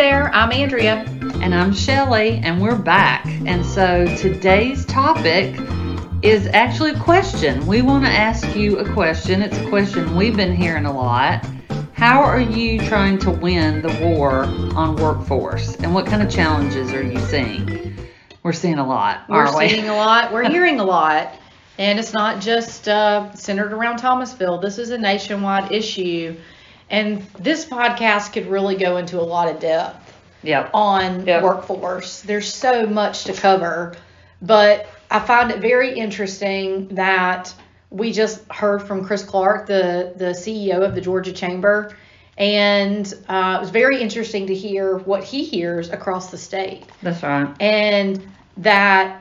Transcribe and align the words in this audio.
There, 0.00 0.34
I'm 0.34 0.50
Andrea. 0.50 1.04
And 1.42 1.54
I'm 1.54 1.74
Shelly, 1.74 2.40
and 2.42 2.58
we're 2.58 2.74
back. 2.74 3.26
And 3.26 3.66
so 3.66 4.06
today's 4.16 4.86
topic 4.86 5.54
is 6.22 6.46
actually 6.54 6.92
a 6.92 6.98
question. 6.98 7.66
We 7.66 7.82
want 7.82 8.06
to 8.06 8.10
ask 8.10 8.56
you 8.56 8.78
a 8.78 8.92
question. 8.94 9.42
It's 9.42 9.58
a 9.58 9.68
question 9.68 10.16
we've 10.16 10.34
been 10.34 10.56
hearing 10.56 10.86
a 10.86 10.92
lot. 10.92 11.46
How 11.92 12.22
are 12.22 12.40
you 12.40 12.80
trying 12.86 13.18
to 13.18 13.30
win 13.30 13.82
the 13.82 13.92
war 14.00 14.44
on 14.74 14.96
workforce? 14.96 15.76
And 15.76 15.92
what 15.92 16.06
kind 16.06 16.22
of 16.22 16.30
challenges 16.30 16.94
are 16.94 17.02
you 17.02 17.18
seeing? 17.26 17.94
We're 18.42 18.54
seeing 18.54 18.78
a 18.78 18.86
lot, 18.86 19.28
We're 19.28 19.44
aren't 19.44 19.58
we? 19.58 19.68
seeing 19.68 19.90
a 19.90 19.96
lot, 19.96 20.32
we're 20.32 20.48
hearing 20.50 20.80
a 20.80 20.84
lot. 20.84 21.34
And 21.76 21.98
it's 21.98 22.14
not 22.14 22.40
just 22.40 22.88
uh, 22.88 23.34
centered 23.34 23.74
around 23.74 23.98
Thomasville. 23.98 24.62
This 24.62 24.78
is 24.78 24.88
a 24.88 24.98
nationwide 24.98 25.70
issue. 25.70 26.36
And 26.90 27.22
this 27.38 27.64
podcast 27.64 28.32
could 28.32 28.46
really 28.46 28.76
go 28.76 28.96
into 28.96 29.20
a 29.20 29.22
lot 29.22 29.48
of 29.48 29.60
depth 29.60 30.12
Yep. 30.42 30.70
on 30.74 31.26
Yep. 31.26 31.42
workforce. 31.42 32.22
There's 32.22 32.52
so 32.52 32.86
much 32.86 33.24
to 33.24 33.32
cover, 33.32 33.94
but 34.42 34.86
I 35.10 35.18
find 35.20 35.50
it 35.50 35.58
very 35.60 35.92
interesting 35.98 36.88
that 36.94 37.52
we 37.90 38.12
just 38.12 38.40
heard 38.50 38.82
from 38.82 39.04
Chris 39.04 39.22
Clark, 39.22 39.66
the 39.66 40.12
the 40.16 40.32
CEO 40.34 40.82
of 40.84 40.94
the 40.94 41.00
Georgia 41.00 41.32
Chamber, 41.32 41.92
and 42.38 43.12
uh, 43.28 43.56
it 43.58 43.60
was 43.60 43.70
very 43.70 44.00
interesting 44.00 44.46
to 44.46 44.54
hear 44.54 44.98
what 44.98 45.24
he 45.24 45.44
hears 45.44 45.90
across 45.90 46.30
the 46.30 46.38
state, 46.38 46.84
That's 47.02 47.22
right. 47.22 47.48
and 47.60 48.22
that 48.58 49.19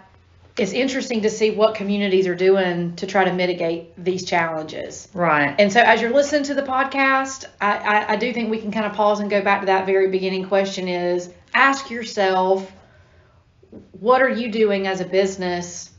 it's 0.60 0.74
interesting 0.74 1.22
to 1.22 1.30
see 1.30 1.52
what 1.52 1.76
communities 1.76 2.28
are 2.28 2.36
doing 2.36 2.96
to 2.98 3.08
try 3.08 3.24
to 3.24 3.34
mitigate 3.34 3.92
these 4.04 4.26
challenges. 4.26 5.08
Right. 5.14 5.56
And 5.58 5.72
so, 5.72 5.82
as 5.82 6.02
you're 6.02 6.14
listening 6.14 6.44
to 6.44 6.54
the 6.54 6.64
podcast, 6.64 7.46
I, 7.62 7.78
I, 7.78 8.12
I 8.14 8.16
do 8.18 8.34
think 8.34 8.50
we 8.50 8.60
can 8.60 8.72
kind 8.72 8.86
of 8.86 8.94
pause 8.94 9.20
and 9.20 9.30
go 9.30 9.42
back 9.42 9.62
to 9.62 9.66
that 9.68 9.86
very 9.86 10.10
beginning 10.10 10.48
question: 10.48 10.88
is 10.88 11.30
ask 11.54 11.90
yourself, 11.90 12.72
what 13.92 14.22
are 14.22 14.30
you 14.30 14.52
doing 14.52 14.88
as 14.88 15.00
a 15.02 15.06
business 15.06 15.92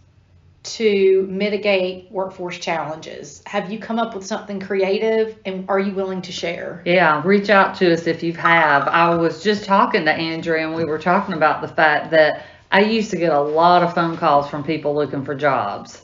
to 0.62 1.26
mitigate 1.30 2.12
workforce 2.12 2.58
challenges? 2.58 3.42
Have 3.46 3.72
you 3.72 3.78
come 3.78 3.98
up 3.98 4.14
with 4.14 4.26
something 4.26 4.60
creative, 4.60 5.38
and 5.46 5.64
are 5.70 5.78
you 5.78 5.94
willing 5.94 6.20
to 6.22 6.32
share? 6.32 6.82
Yeah, 6.84 7.22
reach 7.24 7.48
out 7.48 7.76
to 7.76 7.92
us 7.92 8.06
if 8.06 8.22
you 8.22 8.34
have. 8.34 8.86
I 8.88 9.14
was 9.14 9.42
just 9.42 9.64
talking 9.64 10.04
to 10.04 10.12
Andrea 10.12 10.66
and 10.66 10.76
we 10.76 10.84
were 10.84 10.98
talking 10.98 11.34
about 11.34 11.62
the 11.62 11.68
fact 11.68 12.10
that 12.10 12.44
I 12.72 12.80
used 12.80 13.10
to 13.10 13.16
get 13.16 13.32
a 13.32 13.40
lot 13.40 13.82
of 13.82 13.94
phone 13.94 14.16
calls 14.16 14.48
from 14.48 14.62
people 14.62 14.94
looking 14.94 15.24
for 15.24 15.34
jobs. 15.34 16.02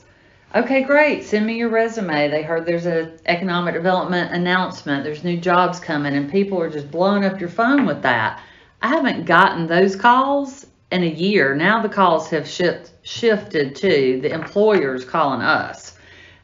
Okay, 0.55 0.83
great. 0.83 1.23
Send 1.23 1.45
me 1.45 1.55
your 1.55 1.69
resume. 1.69 2.29
They 2.29 2.41
heard 2.41 2.65
there's 2.65 2.85
a 2.85 3.13
economic 3.25 3.73
development 3.73 4.33
announcement. 4.33 5.03
There's 5.03 5.23
new 5.23 5.37
jobs 5.37 5.79
coming 5.79 6.15
and 6.15 6.31
people 6.31 6.59
are 6.61 6.69
just 6.69 6.91
blowing 6.91 7.25
up 7.25 7.39
your 7.39 7.49
phone 7.49 7.85
with 7.85 8.01
that. 8.01 8.41
I 8.81 8.89
haven't 8.89 9.25
gotten 9.25 9.67
those 9.67 9.95
calls 9.95 10.67
in 10.91 11.03
a 11.03 11.07
year. 11.07 11.55
Now 11.55 11.81
the 11.81 11.89
calls 11.89 12.29
have 12.29 12.47
shift, 12.47 12.91
shifted 13.03 13.75
to 13.77 14.19
the 14.21 14.33
employers 14.33 15.05
calling 15.05 15.41
us 15.41 15.97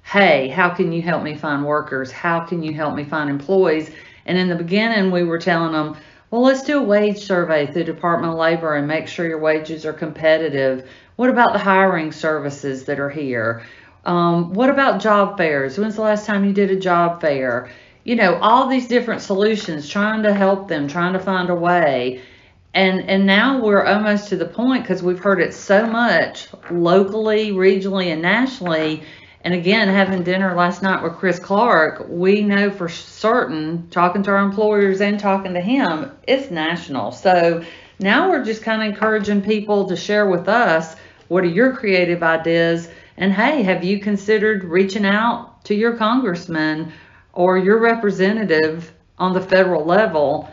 hey, 0.04 0.50
how 0.50 0.70
can 0.70 0.92
you 0.92 1.02
help 1.02 1.24
me 1.24 1.36
find 1.36 1.66
workers? 1.66 2.12
How 2.12 2.42
can 2.42 2.62
you 2.62 2.74
help 2.74 2.94
me 2.96 3.04
find 3.04 3.30
employees? 3.30 3.90
And 4.26 4.38
in 4.38 4.50
the 4.50 4.56
beginning, 4.56 5.12
we 5.12 5.24
were 5.24 5.40
telling 5.40 5.72
them, 5.72 5.98
well, 6.34 6.42
let's 6.42 6.64
do 6.64 6.80
a 6.80 6.84
wage 6.84 7.20
survey 7.20 7.67
through 7.67 7.84
Department 7.84 8.34
of 8.34 8.39
Labor 8.39 8.73
and 8.73 8.88
make 8.88 9.08
sure 9.08 9.28
your 9.28 9.38
wages 9.38 9.86
are 9.86 9.94
competitive. 9.94 10.89
What 11.16 11.30
about 11.30 11.53
the 11.53 11.59
hiring 11.59 12.11
services 12.11 12.86
that 12.86 12.99
are 12.99 13.11
here? 13.11 13.61
Um, 14.04 14.52
what 14.52 14.71
about 14.71 14.99
job 14.99 15.38
fairs? 15.38 15.77
When's 15.77 15.94
the 15.94 16.02
last 16.02 16.26
time 16.26 16.44
you 16.44 16.52
did 16.52 16.71
a 16.71 16.76
job 16.76 17.21
fair? 17.21 17.70
You 18.04 18.16
know, 18.16 18.33
all 18.38 18.67
these 18.67 18.88
different 18.88 19.21
solutions, 19.21 19.88
trying 19.88 20.23
to 20.23 20.33
help 20.33 20.67
them, 20.67 20.88
trying 20.88 21.14
to 21.14 21.20
find 21.20 21.52
a 21.52 21.55
way. 21.55 22.23
And 22.73 23.08
and 23.08 23.27
now 23.27 23.61
we're 23.61 23.86
almost 23.86 24.30
to 24.30 24.36
the 24.36 24.48
point 24.48 24.86
because 24.86 25.04
we've 25.04 25.20
heard 25.20 25.39
it 25.39 25.54
so 25.54 25.86
much 25.86 26.48
locally, 26.71 27.52
regionally, 27.52 28.08
and 28.08 28.23
nationally. 28.23 29.04
And 29.43 29.54
again, 29.54 29.89
having 29.89 30.23
dinner 30.23 30.55
last 30.55 30.81
night 30.81 31.04
with 31.04 31.14
Chris 31.14 31.37
Clark, 31.37 32.05
we 32.08 32.42
know 32.42 32.71
for 32.71 32.87
certain, 32.87 33.89
talking 33.89 34.23
to 34.23 34.31
our 34.31 34.37
employers 34.37 35.02
and 35.02 35.20
talking 35.20 35.54
to 35.54 35.59
him, 35.59 36.11
it's 36.26 36.49
national. 36.49 37.11
So 37.11 37.61
now 37.99 38.30
we're 38.30 38.45
just 38.45 38.64
kind 38.64 38.82
of 38.82 38.87
encouraging 38.87 39.42
people 39.42 39.89
to 39.89 39.98
share 39.98 40.30
with 40.30 40.48
us 40.48 40.95
what 41.27 41.43
are 41.43 41.48
your 41.48 41.76
creative 41.76 42.23
ideas. 42.23 42.87
And 43.17 43.33
hey, 43.33 43.64
have 43.64 43.83
you 43.83 43.99
considered 43.99 44.64
reaching 44.64 45.05
out 45.05 45.65
to 45.65 45.76
your 45.76 45.98
congressman 45.98 46.93
or 47.33 47.58
your 47.58 47.80
representative 47.80 48.93
on 49.17 49.33
the 49.33 49.42
federal 49.42 49.83
level? 49.83 50.49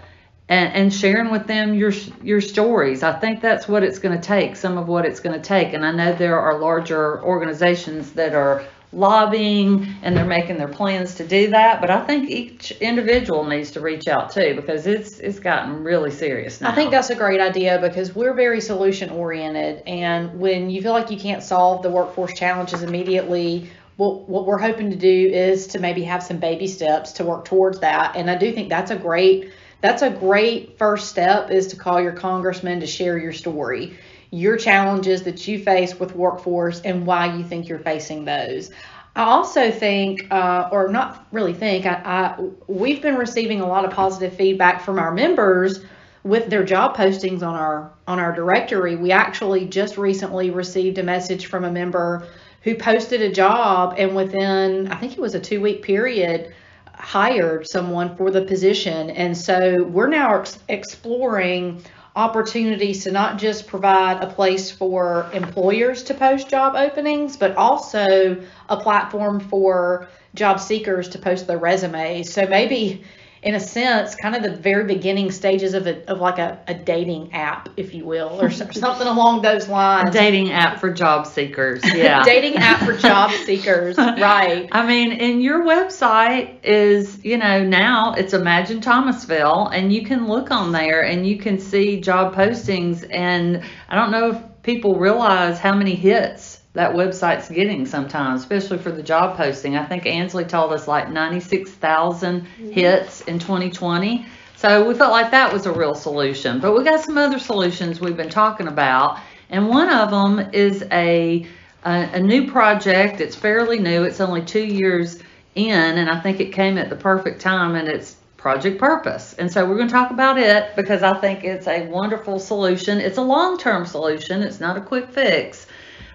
and, 0.49 0.93
sharing 0.93 1.31
with 1.31 1.47
them 1.47 1.75
your 1.75 1.93
your 2.25 2.41
stories. 2.41 3.05
I 3.05 3.13
think 3.13 3.41
that's 3.41 3.69
what 3.69 3.85
it's 3.85 4.01
going 4.01 4.21
to 4.21 4.27
take. 4.27 4.57
Some 4.57 4.79
of 4.79 4.89
what 4.89 5.07
it's 5.07 5.21
going 5.21 5.41
to 5.41 5.49
take, 5.49 5.75
and 5.75 5.87
I 5.87 5.93
know 5.93 6.13
there 6.13 6.41
are 6.41 6.59
larger 6.59 7.23
organizations 7.23 8.11
that 8.15 8.35
are 8.35 8.65
lobbying 8.93 9.87
and 10.03 10.17
they're 10.17 10.25
making 10.25 10.59
their 10.59 10.69
plans 10.69 11.15
to 11.17 11.27
do 11.27 11.51
that. 11.51 11.81
But 11.81 11.91
I 11.91 12.05
think 12.05 12.29
each 12.29 12.73
individual 12.73 13.45
needs 13.45 13.73
to 13.73 13.81
reach 13.81 14.09
out 14.09 14.33
too 14.33 14.55
because 14.57 14.87
it's 14.87 15.19
it's 15.19 15.39
gotten 15.39 15.85
really 15.85 16.11
serious 16.11 16.61
now. 16.61 16.71
I 16.71 16.75
think 16.75 16.91
that's 16.91 17.11
a 17.11 17.15
great 17.15 17.41
idea 17.41 17.81
because 17.81 18.15
we're 18.15 18.35
very 18.35 18.61
solution 18.61 19.11
oriented. 19.11 19.83
And 19.87 20.41
when 20.41 20.71
you 20.71 20.83
feel 20.83 20.93
like 20.93 21.11
you 21.11 21.19
can't 21.19 21.43
solve 21.43 21.83
the 21.83 21.91
workforce 21.91 22.35
challenges 22.35 22.83
immediately, 22.83 23.71
what, 23.97 24.29
what 24.29 24.47
we're 24.47 24.59
hoping 24.59 24.91
to 24.91 24.97
do 24.97 25.31
is 25.33 25.69
to 25.69 25.79
maybe 25.79 26.03
have 26.05 26.23
some 26.23 26.39
baby 26.39 26.67
steps 26.67 27.13
to 27.13 27.25
work 27.25 27.45
towards 27.45 27.81
that. 27.81 28.17
And 28.17 28.31
I 28.31 28.37
do 28.37 28.53
think 28.53 28.69
that's 28.69 28.91
a 28.91 28.97
great 28.97 29.53
that's 29.83 30.03
a 30.03 30.11
great 30.11 30.79
first 30.79 31.09
step 31.09 31.51
is 31.51 31.69
to 31.69 31.77
call 31.77 32.03
your 32.03 32.13
congressman 32.13 32.81
to 32.81 32.87
share 32.87 33.17
your 33.17 33.33
story 33.33 33.99
your 34.31 34.57
challenges 34.57 35.23
that 35.23 35.47
you 35.47 35.59
face 35.59 35.99
with 35.99 36.15
workforce 36.15 36.81
and 36.83 37.07
why 37.07 37.37
you 37.37 37.45
think 37.45 37.69
you're 37.69 37.79
facing 37.79 38.25
those 38.25 38.71
i 39.17 39.23
also 39.23 39.71
think 39.71 40.27
uh, 40.31 40.69
or 40.71 40.89
not 40.89 41.27
really 41.33 41.55
think 41.55 41.87
I, 41.87 42.01
I 42.05 42.49
we've 42.67 43.03
been 43.03 43.17
receiving 43.17 43.61
a 43.61 43.67
lot 43.67 43.85
of 43.85 43.91
positive 43.91 44.35
feedback 44.35 44.83
from 44.83 44.99
our 44.99 45.13
members 45.13 45.81
with 46.23 46.51
their 46.51 46.65
job 46.65 46.97
postings 46.97 47.43
on 47.43 47.55
our 47.55 47.93
on 48.07 48.19
our 48.19 48.33
directory 48.33 48.97
we 48.97 49.11
actually 49.11 49.67
just 49.67 49.97
recently 49.97 50.51
received 50.51 50.99
a 50.99 51.03
message 51.03 51.47
from 51.47 51.65
a 51.65 51.71
member 51.71 52.27
who 52.63 52.75
posted 52.75 53.23
a 53.23 53.33
job 53.33 53.95
and 53.99 54.15
within 54.15 54.87
i 54.89 54.97
think 54.97 55.13
it 55.13 55.21
was 55.21 55.35
a 55.35 55.41
two 55.41 55.61
week 55.61 55.83
period 55.83 56.55
hired 57.01 57.67
someone 57.67 58.15
for 58.17 58.31
the 58.31 58.43
position. 58.43 59.11
And 59.11 59.37
so 59.37 59.83
we're 59.85 60.09
now 60.09 60.41
ex- 60.41 60.59
exploring 60.69 61.83
opportunities 62.17 63.05
to 63.05 63.11
not 63.11 63.39
just 63.39 63.67
provide 63.67 64.23
a 64.23 64.27
place 64.27 64.71
for 64.71 65.31
employers 65.33 66.03
to 66.05 66.15
post 66.15 66.49
job 66.49 66.75
openings, 66.75 67.37
but 67.37 67.57
also 67.57 68.43
a 68.69 68.77
platform 68.77 69.41
for 69.41 70.09
job 70.35 70.61
seekers 70.61 71.09
to 71.11 71.19
post 71.19 71.47
their 71.47 71.59
resumes. 71.59 72.33
So 72.33 72.47
maybe 72.47 73.05
in 73.43 73.55
a 73.55 73.61
sense, 73.61 74.15
kind 74.15 74.37
of 74.37 74.43
the 74.43 74.51
very 74.51 74.85
beginning 74.85 75.31
stages 75.31 75.73
of 75.73 75.87
a, 75.87 76.07
of 76.11 76.21
like 76.21 76.39
a, 76.39 76.59
a 76.69 76.75
dating 76.75 77.33
app, 77.33 77.71
if 77.79 77.95
you 77.95 78.05
will, 78.05 78.41
or 78.41 78.51
something 78.51 79.07
along 79.07 79.41
those 79.41 79.67
lines. 79.67 80.11
a 80.11 80.13
dating 80.13 80.53
app 80.53 80.79
for 80.79 80.93
job 80.93 81.27
seekers. 81.27 81.83
Yeah. 81.95 82.23
dating 82.25 82.57
app 82.57 82.85
for 82.85 82.95
job 82.95 83.31
seekers, 83.47 83.97
right? 83.99 84.69
I 84.73 84.87
mean, 84.87 85.13
and 85.13 85.43
your 85.43 85.65
website 85.65 86.63
is, 86.63 87.25
you 87.25 87.39
know, 87.39 87.65
now 87.65 88.13
it's 88.13 88.35
Imagine 88.35 88.83
Thomasville, 88.83 89.69
and 89.69 89.91
you 89.91 90.05
can 90.05 90.27
look 90.27 90.51
on 90.51 90.73
there 90.73 91.03
and 91.03 91.27
you 91.27 91.39
can 91.39 91.59
see 91.59 91.99
job 91.99 92.35
postings. 92.35 93.07
And 93.11 93.63
I 93.89 93.97
don't 93.97 94.11
know 94.11 94.33
if 94.33 94.63
people 94.63 94.97
realize 94.97 95.59
how 95.59 95.75
many 95.75 95.95
hits 95.95 96.50
that 96.73 96.93
website's 96.93 97.49
getting 97.49 97.85
sometimes, 97.85 98.43
especially 98.43 98.79
for 98.79 98.93
the 98.93 99.03
job 99.03 99.37
posting. 99.37 99.77
I 99.77 99.85
think 99.85 100.07
Ansley 100.07 100.45
told 100.45 100.73
us 100.73 100.87
like 100.87 101.11
96,000 101.11 102.43
mm-hmm. 102.43 102.71
hits 102.71 103.23
in 103.23 103.39
2020. 103.39 104.27
So 104.57 104.87
we 104.87 104.95
felt 104.95 105.11
like 105.11 105.31
that 105.33 105.53
was 105.53 105.67
a 105.67 105.73
real 105.73 105.95
solution. 105.95 106.61
But 106.61 106.77
we 106.77 106.85
got 106.85 107.01
some 107.01 107.19
other 107.19 107.39
solutions 107.39 108.01
we've 108.01 108.17
been 108.17 108.29
talking 108.29 108.69
about. 108.69 109.19
And 109.49 109.69
one 109.69 109.91
of 109.91 110.11
them 110.11 110.51
is 110.53 110.85
a, 110.93 111.47
a, 111.85 111.91
a 112.13 112.21
new 112.21 112.51
project. 112.51 113.21
It's 113.21 113.35
fairly 113.35 113.79
new. 113.79 114.05
It's 114.05 114.21
only 114.21 114.43
two 114.43 114.65
years 114.65 115.21
in, 115.57 115.99
and 115.99 116.09
I 116.09 116.21
think 116.21 116.39
it 116.39 116.53
came 116.53 116.79
at 116.79 116.89
the 116.89 116.97
perfect 116.97 117.41
time, 117.41 117.75
and 117.75 117.89
it's 117.89 118.17
Project 118.37 118.79
Purpose. 118.79 119.35
And 119.35 119.53
so 119.53 119.69
we're 119.69 119.77
going 119.77 119.89
to 119.89 119.93
talk 119.93 120.11
about 120.11 120.39
it 120.39 120.75
because 120.75 121.03
I 121.03 121.19
think 121.21 121.45
it's 121.45 121.67
a 121.67 121.87
wonderful 121.87 122.39
solution. 122.39 122.99
It's 122.99 123.19
a 123.19 123.23
long 123.23 123.59
term 123.59 123.85
solution, 123.85 124.43
it's 124.43 124.61
not 124.61 124.79
a 124.79 124.81
quick 124.81 125.11
fix. 125.11 125.67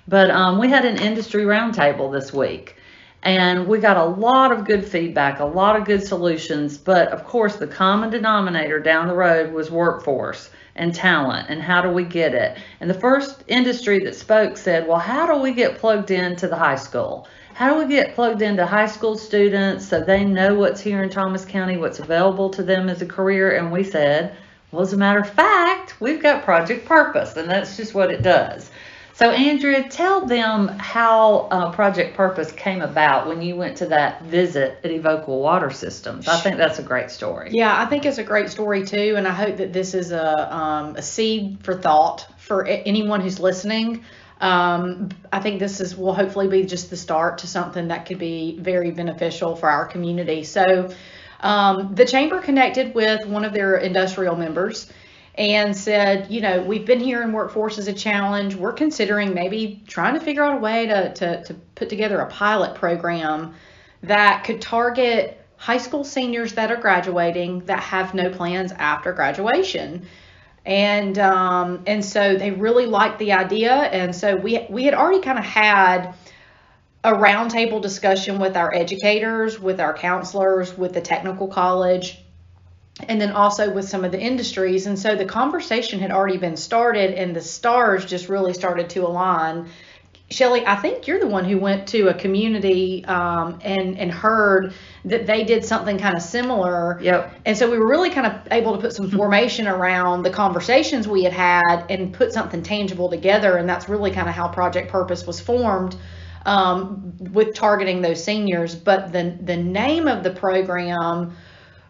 But 0.08 0.30
um, 0.30 0.60
we 0.60 0.70
had 0.70 0.86
an 0.86 1.00
industry 1.00 1.44
roundtable 1.44 2.12
this 2.12 2.32
week. 2.32 2.76
And 3.24 3.68
we 3.68 3.80
got 3.80 3.98
a 3.98 4.06
lot 4.06 4.52
of 4.52 4.66
good 4.66 4.86
feedback, 4.86 5.40
a 5.40 5.46
lot 5.46 5.76
of 5.76 5.86
good 5.86 6.04
solutions. 6.06 6.78
But 6.78 7.08
of 7.08 7.24
course, 7.24 7.56
the 7.56 7.66
common 7.66 8.12
denominator 8.12 8.80
down 8.80 9.08
the 9.08 9.16
road 9.16 9.52
was 9.52 9.72
workforce 9.72 10.52
and 10.76 10.94
talent 10.94 11.50
and 11.50 11.62
how 11.62 11.82
do 11.82 11.90
we 11.90 12.04
get 12.04 12.36
it. 12.36 12.58
And 12.80 12.90
the 12.90 12.94
first 12.94 13.44
industry 13.48 14.00
that 14.04 14.16
spoke 14.16 14.58
said, 14.58 14.88
Well, 14.88 15.00
how 15.00 15.26
do 15.26 15.42
we 15.42 15.54
get 15.54 15.80
plugged 15.80 16.12
into 16.12 16.48
the 16.48 16.56
high 16.56 16.76
school? 16.76 17.28
How 17.56 17.74
do 17.74 17.80
we 17.80 17.92
get 17.92 18.14
plugged 18.14 18.44
into 18.44 18.66
high 18.66 18.86
school 18.86 19.18
students 19.18 19.88
so 19.88 20.02
they 20.02 20.24
know 20.24 20.54
what's 20.54 20.82
here 20.82 21.02
in 21.02 21.10
Thomas 21.10 21.46
County, 21.46 21.78
what's 21.78 22.00
available 22.00 22.50
to 22.52 22.62
them 22.62 22.90
as 22.90 23.02
a 23.02 23.08
career? 23.08 23.58
And 23.58 23.72
we 23.72 23.84
said, 23.84 24.36
Well, 24.72 24.84
as 24.84 24.94
a 24.94 24.98
matter 24.98 25.22
of 25.22 25.30
fact, 25.30 26.00
we've 26.00 26.22
got 26.22 26.44
Project 26.44 26.86
Purpose, 26.86 27.38
and 27.38 27.50
that's 27.50 27.76
just 27.76 27.96
what 27.96 28.12
it 28.12 28.22
does. 28.22 28.70
So, 29.16 29.32
Andrea, 29.32 29.88
tell 29.88 30.26
them 30.26 30.68
how 30.68 31.48
uh, 31.50 31.72
Project 31.72 32.18
Purpose 32.18 32.52
came 32.52 32.82
about 32.82 33.28
when 33.28 33.42
you 33.42 33.56
went 33.56 33.78
to 33.78 33.86
that 33.86 34.24
visit 34.24 34.78
at 34.84 34.92
Evoqua 34.92 35.30
Water 35.30 35.72
Systems. 35.72 36.28
I 36.28 36.38
think 36.42 36.58
that's 36.58 36.80
a 36.80 36.84
great 36.84 37.10
story. 37.10 37.52
Yeah, 37.54 37.82
I 37.82 37.86
think 37.86 38.06
it's 38.06 38.18
a 38.18 38.26
great 38.26 38.50
story 38.50 38.86
too, 38.86 39.14
and 39.16 39.26
I 39.26 39.32
hope 39.32 39.56
that 39.56 39.72
this 39.72 39.94
is 39.94 40.12
a, 40.12 40.54
um, 40.54 40.98
a 40.98 41.02
seed 41.02 41.60
for 41.64 41.76
thought 41.76 42.28
for 42.40 42.68
anyone 42.68 43.22
who's 43.22 43.40
listening. 43.40 44.04
Um, 44.42 45.08
I 45.32 45.40
think 45.40 45.62
this 45.62 45.80
is 45.80 45.96
will 45.96 46.14
hopefully 46.14 46.50
be 46.50 46.66
just 46.66 46.90
the 46.90 46.98
start 46.98 47.38
to 47.38 47.48
something 47.48 47.88
that 47.88 48.08
could 48.08 48.20
be 48.20 48.58
very 48.60 48.92
beneficial 48.92 49.56
for 49.56 49.70
our 49.70 49.86
community. 49.86 50.44
So, 50.44 50.94
um, 51.40 51.96
the 51.96 52.06
chamber 52.06 52.42
connected 52.42 52.94
with 52.94 53.26
one 53.26 53.46
of 53.46 53.54
their 53.54 53.78
industrial 53.78 54.36
members 54.36 54.92
and 55.38 55.76
said, 55.76 56.32
you 56.32 56.40
know, 56.42 56.62
we've 56.62 56.86
been 56.86 57.00
here 57.00 57.22
in 57.22 57.34
workforce 57.34 57.78
as 57.78 57.88
a 57.88 57.94
challenge. 57.94 58.56
We're 58.56 58.74
considering 58.74 59.34
maybe 59.34 59.84
trying 59.86 60.14
to 60.14 60.20
figure 60.20 60.44
out 60.44 60.56
a 60.56 60.60
way 60.60 60.88
to, 60.88 61.14
to, 61.14 61.44
to 61.44 61.54
put 61.76 61.90
together 61.90 62.20
a 62.20 62.28
pilot 62.28 62.76
program 62.76 63.54
that 64.04 64.46
could 64.46 64.62
target 64.62 65.46
high 65.58 65.78
school 65.78 66.04
seniors 66.04 66.54
that 66.54 66.72
are 66.72 66.78
graduating 66.78 67.66
that 67.66 67.80
have 67.80 68.14
no 68.14 68.30
plans 68.30 68.72
after 68.72 69.12
graduation. 69.14 70.06
And 70.66 71.20
um, 71.20 71.84
and 71.86 72.04
so 72.04 72.36
they 72.38 72.50
really 72.50 72.88
liked 72.88 73.20
the 73.20 73.34
idea, 73.34 73.72
and 73.72 74.16
so 74.16 74.36
we 74.36 74.66
we 74.68 74.86
had 74.86 74.96
already 74.96 75.22
kind 75.22 75.38
of 75.38 75.46
had 75.46 76.16
a 77.04 77.14
roundtable 77.14 77.80
discussion 77.80 78.40
with 78.40 78.58
our 78.58 78.74
educators, 78.74 79.60
with 79.60 79.80
our 79.80 79.94
counselors, 79.94 80.76
with 80.76 80.94
the 80.94 81.02
technical 81.02 81.48
college, 81.48 82.25
and 83.04 83.20
then 83.20 83.32
also 83.32 83.72
with 83.72 83.88
some 83.88 84.06
of 84.06 84.12
the 84.12 84.20
industries. 84.20 84.88
And 84.88 84.98
so 84.98 85.16
the 85.16 85.26
conversation 85.26 86.00
had 86.00 86.12
already 86.12 86.38
been 86.38 86.58
started, 86.58 87.14
and 87.14 87.36
the 87.36 87.42
stars 87.42 88.06
just 88.06 88.30
really 88.30 88.54
started 88.54 88.90
to 88.92 89.06
align. 89.06 89.70
Shelly, 90.32 90.66
I 90.66 90.76
think 90.78 91.06
you're 91.06 91.20
the 91.20 91.28
one 91.28 91.46
who 91.46 91.60
went 91.60 91.90
to 91.90 92.08
a 92.08 92.14
community 92.14 93.06
um, 93.06 93.60
and 93.62 94.00
and 94.00 94.12
heard 94.12 94.74
that 95.04 95.28
they 95.28 95.44
did 95.44 95.64
something 95.64 96.00
kind 96.00 96.16
of 96.16 96.24
similar. 96.24 97.00
Yep. 97.00 97.42
And 97.46 97.56
so 97.56 97.70
we 97.70 97.78
were 97.78 97.88
really 97.88 98.10
kind 98.10 98.26
of 98.26 98.34
able 98.50 98.74
to 98.74 98.80
put 98.80 98.94
some 98.94 99.12
formation 99.20 99.68
around 99.68 100.24
the 100.24 100.32
conversations 100.32 101.08
we 101.08 101.24
had 101.24 101.34
had 101.34 101.86
and 101.92 102.12
put 102.12 102.34
something 102.34 102.64
tangible 102.64 103.10
together. 103.10 103.58
And 103.58 103.70
that's 103.70 103.88
really 103.88 104.10
kind 104.10 104.28
of 104.28 104.34
how 104.34 104.48
Project 104.48 104.90
Purpose 104.90 105.28
was 105.28 105.40
formed 105.40 105.96
um, 106.44 107.14
with 107.20 107.54
targeting 107.54 108.02
those 108.02 108.24
seniors. 108.24 108.74
But 108.74 109.12
the 109.12 109.38
the 109.40 109.58
name 109.58 110.08
of 110.08 110.24
the 110.24 110.32
program 110.32 111.36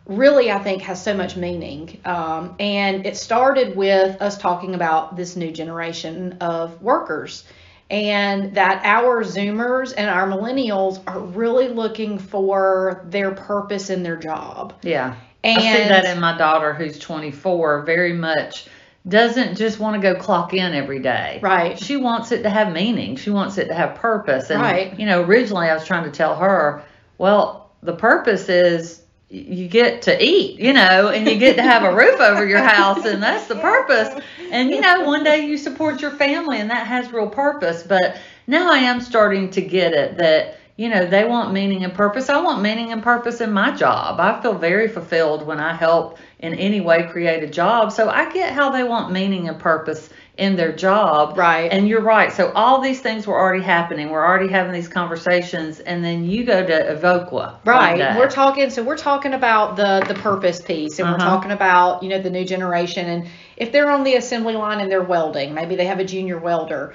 really 0.05 0.51
I 0.51 0.59
think 0.59 0.83
has 0.83 1.03
so 1.03 1.13
much 1.13 1.35
meaning. 1.35 1.99
Um, 2.05 2.55
and 2.59 3.05
it 3.05 3.17
started 3.17 3.75
with 3.75 4.21
us 4.21 4.37
talking 4.37 4.75
about 4.75 5.15
this 5.15 5.35
new 5.35 5.51
generation 5.51 6.37
of 6.41 6.81
workers 6.81 7.43
and 7.89 8.55
that 8.55 8.81
our 8.83 9.23
Zoomers 9.23 9.93
and 9.95 10.09
our 10.09 10.27
millennials 10.27 11.01
are 11.07 11.19
really 11.19 11.67
looking 11.67 12.17
for 12.17 13.05
their 13.05 13.31
purpose 13.31 13.89
in 13.89 14.03
their 14.03 14.15
job. 14.15 14.73
Yeah. 14.81 15.15
And 15.43 15.59
I 15.59 15.61
see 15.61 15.89
that 15.89 16.05
in 16.05 16.19
my 16.19 16.37
daughter 16.37 16.73
who's 16.73 16.97
24 16.97 17.83
very 17.83 18.13
much 18.13 18.67
doesn't 19.07 19.55
just 19.55 19.79
want 19.79 20.01
to 20.01 20.01
go 20.01 20.19
clock 20.19 20.55
in 20.55 20.73
every 20.73 20.99
day. 20.99 21.39
Right. 21.43 21.77
She 21.77 21.95
wants 21.95 22.31
it 22.31 22.41
to 22.41 22.49
have 22.49 22.73
meaning. 22.73 23.15
She 23.17 23.29
wants 23.29 23.59
it 23.59 23.67
to 23.67 23.73
have 23.75 23.95
purpose. 23.95 24.49
And 24.49 24.59
Right. 24.59 24.99
you 24.99 25.05
know, 25.05 25.21
originally 25.21 25.67
I 25.67 25.75
was 25.75 25.85
trying 25.85 26.05
to 26.05 26.11
tell 26.11 26.35
her, 26.35 26.81
well, 27.19 27.69
the 27.83 27.93
purpose 27.93 28.49
is 28.49 29.04
you 29.35 29.67
get 29.67 30.03
to 30.03 30.23
eat, 30.23 30.59
you 30.59 30.73
know, 30.73 31.09
and 31.09 31.27
you 31.27 31.37
get 31.37 31.57
to 31.57 31.63
have 31.63 31.83
a 31.83 31.93
roof 31.93 32.19
over 32.19 32.45
your 32.45 32.63
house, 32.63 33.05
and 33.05 33.21
that's 33.21 33.47
the 33.47 33.55
purpose. 33.55 34.23
And 34.51 34.69
you 34.69 34.79
know, 34.79 35.01
one 35.01 35.23
day 35.23 35.45
you 35.45 35.57
support 35.57 36.01
your 36.01 36.11
family, 36.11 36.59
and 36.59 36.69
that 36.69 36.87
has 36.87 37.11
real 37.11 37.29
purpose. 37.29 37.83
But 37.83 38.17
now 38.47 38.71
I 38.71 38.77
am 38.77 39.01
starting 39.01 39.49
to 39.51 39.61
get 39.61 39.93
it 39.93 40.17
that 40.17 40.57
you 40.77 40.89
know 40.89 41.05
they 41.05 41.25
want 41.25 41.51
meaning 41.53 41.83
and 41.83 41.93
purpose. 41.93 42.29
I 42.29 42.39
want 42.41 42.61
meaning 42.61 42.93
and 42.93 43.03
purpose 43.03 43.41
in 43.41 43.51
my 43.51 43.75
job. 43.75 44.19
I 44.19 44.41
feel 44.41 44.53
very 44.53 44.87
fulfilled 44.87 45.45
when 45.45 45.59
I 45.59 45.73
help 45.73 46.17
in 46.39 46.53
any 46.53 46.79
way 46.79 47.07
create 47.11 47.43
a 47.43 47.49
job. 47.49 47.91
So 47.91 48.09
I 48.09 48.31
get 48.31 48.53
how 48.53 48.69
they 48.71 48.83
want 48.83 49.11
meaning 49.11 49.49
and 49.49 49.59
purpose 49.59 50.09
in 50.37 50.55
their 50.57 50.73
job. 50.73 51.37
Right. 51.37 51.71
And 51.71 51.87
you're 51.87 52.01
right. 52.01 52.31
So 52.31 52.51
all 52.53 52.81
these 52.81 52.99
things 52.99 53.25
were 53.25 53.39
already 53.39 53.63
happening. 53.63 54.09
We're 54.09 54.25
already 54.25 54.49
having 54.51 54.73
these 54.73 54.87
conversations, 54.89 55.79
and 55.79 56.03
then 56.03 56.25
you 56.25 56.43
go 56.43 56.65
to 56.65 56.95
Evoqua. 56.95 57.59
Right. 57.63 58.17
We're 58.17 58.29
talking 58.29 58.69
so 58.69 58.83
we're 58.83 58.97
talking 58.97 59.33
about 59.33 59.75
the 59.77 60.03
the 60.07 60.15
purpose 60.15 60.61
piece 60.61 60.99
and 60.99 61.07
we're 61.09 61.15
Uh-huh. 61.15 61.25
talking 61.29 61.51
about, 61.51 62.03
you 62.03 62.09
know, 62.09 62.21
the 62.21 62.29
new 62.29 62.43
generation 62.45 63.07
and 63.07 63.27
if 63.57 63.71
they're 63.71 63.89
on 63.89 64.03
the 64.03 64.15
assembly 64.15 64.55
line 64.55 64.81
and 64.81 64.91
they're 64.91 65.01
welding, 65.01 65.53
maybe 65.53 65.75
they 65.75 65.85
have 65.85 65.99
a 65.99 66.03
junior 66.05 66.37
welder. 66.37 66.93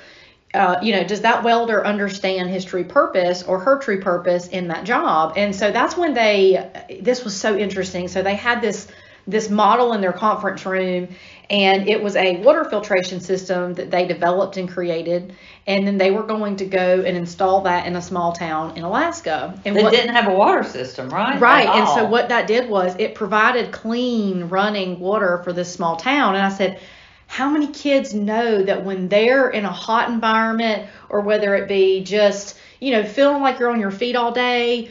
Uh, 0.52 0.76
you 0.82 0.92
know, 0.92 1.04
does 1.04 1.20
that 1.20 1.44
welder 1.44 1.86
understand 1.86 2.50
his 2.50 2.64
true 2.64 2.84
purpose 2.84 3.42
or 3.44 3.60
her 3.60 3.78
true 3.78 4.00
purpose 4.00 4.48
in 4.48 4.68
that 4.68 4.84
job? 4.84 5.34
And 5.36 5.54
so 5.54 5.70
that's 5.70 5.96
when 5.96 6.12
they 6.12 6.68
this 7.00 7.24
was 7.24 7.34
so 7.34 7.56
interesting. 7.56 8.08
So 8.08 8.20
they 8.22 8.34
had 8.34 8.60
this 8.60 8.88
this 9.26 9.48
model 9.48 9.92
in 9.92 10.00
their 10.00 10.12
conference 10.12 10.66
room 10.66 11.08
and 11.50 11.88
it 11.88 12.00
was 12.00 12.14
a 12.14 12.36
water 12.38 12.64
filtration 12.64 13.20
system 13.20 13.74
that 13.74 13.90
they 13.90 14.06
developed 14.06 14.56
and 14.56 14.68
created 14.68 15.34
and 15.66 15.86
then 15.86 15.98
they 15.98 16.10
were 16.10 16.22
going 16.22 16.56
to 16.56 16.64
go 16.64 17.02
and 17.02 17.16
install 17.16 17.62
that 17.62 17.86
in 17.86 17.96
a 17.96 18.02
small 18.02 18.32
town 18.32 18.76
in 18.76 18.84
Alaska. 18.84 19.60
And 19.64 19.76
They 19.76 19.82
what- 19.82 19.92
didn't 19.92 20.14
have 20.14 20.28
a 20.28 20.34
water 20.34 20.64
system, 20.64 21.10
right? 21.10 21.40
Right. 21.40 21.68
And 21.68 21.88
so 21.88 22.06
what 22.06 22.28
that 22.30 22.46
did 22.46 22.68
was 22.70 22.94
it 22.98 23.14
provided 23.14 23.72
clean 23.72 24.44
running 24.44 24.98
water 25.00 25.42
for 25.44 25.52
this 25.52 25.72
small 25.72 25.96
town. 25.96 26.34
And 26.34 26.44
I 26.44 26.48
said, 26.48 26.80
how 27.26 27.50
many 27.50 27.68
kids 27.68 28.14
know 28.14 28.62
that 28.64 28.84
when 28.84 29.08
they're 29.08 29.50
in 29.50 29.64
a 29.64 29.72
hot 29.72 30.08
environment 30.08 30.88
or 31.08 31.20
whether 31.20 31.54
it 31.54 31.68
be 31.68 32.02
just, 32.02 32.56
you 32.80 32.90
know, 32.92 33.04
feeling 33.04 33.42
like 33.42 33.58
you're 33.58 33.70
on 33.70 33.78
your 33.80 33.92
feet 33.92 34.16
all 34.16 34.32
day, 34.32 34.90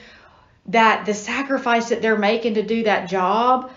that 0.68 1.06
the 1.06 1.14
sacrifice 1.14 1.90
that 1.90 2.02
they're 2.02 2.18
making 2.18 2.54
to 2.54 2.64
do 2.64 2.84
that 2.84 3.10
job 3.10 3.72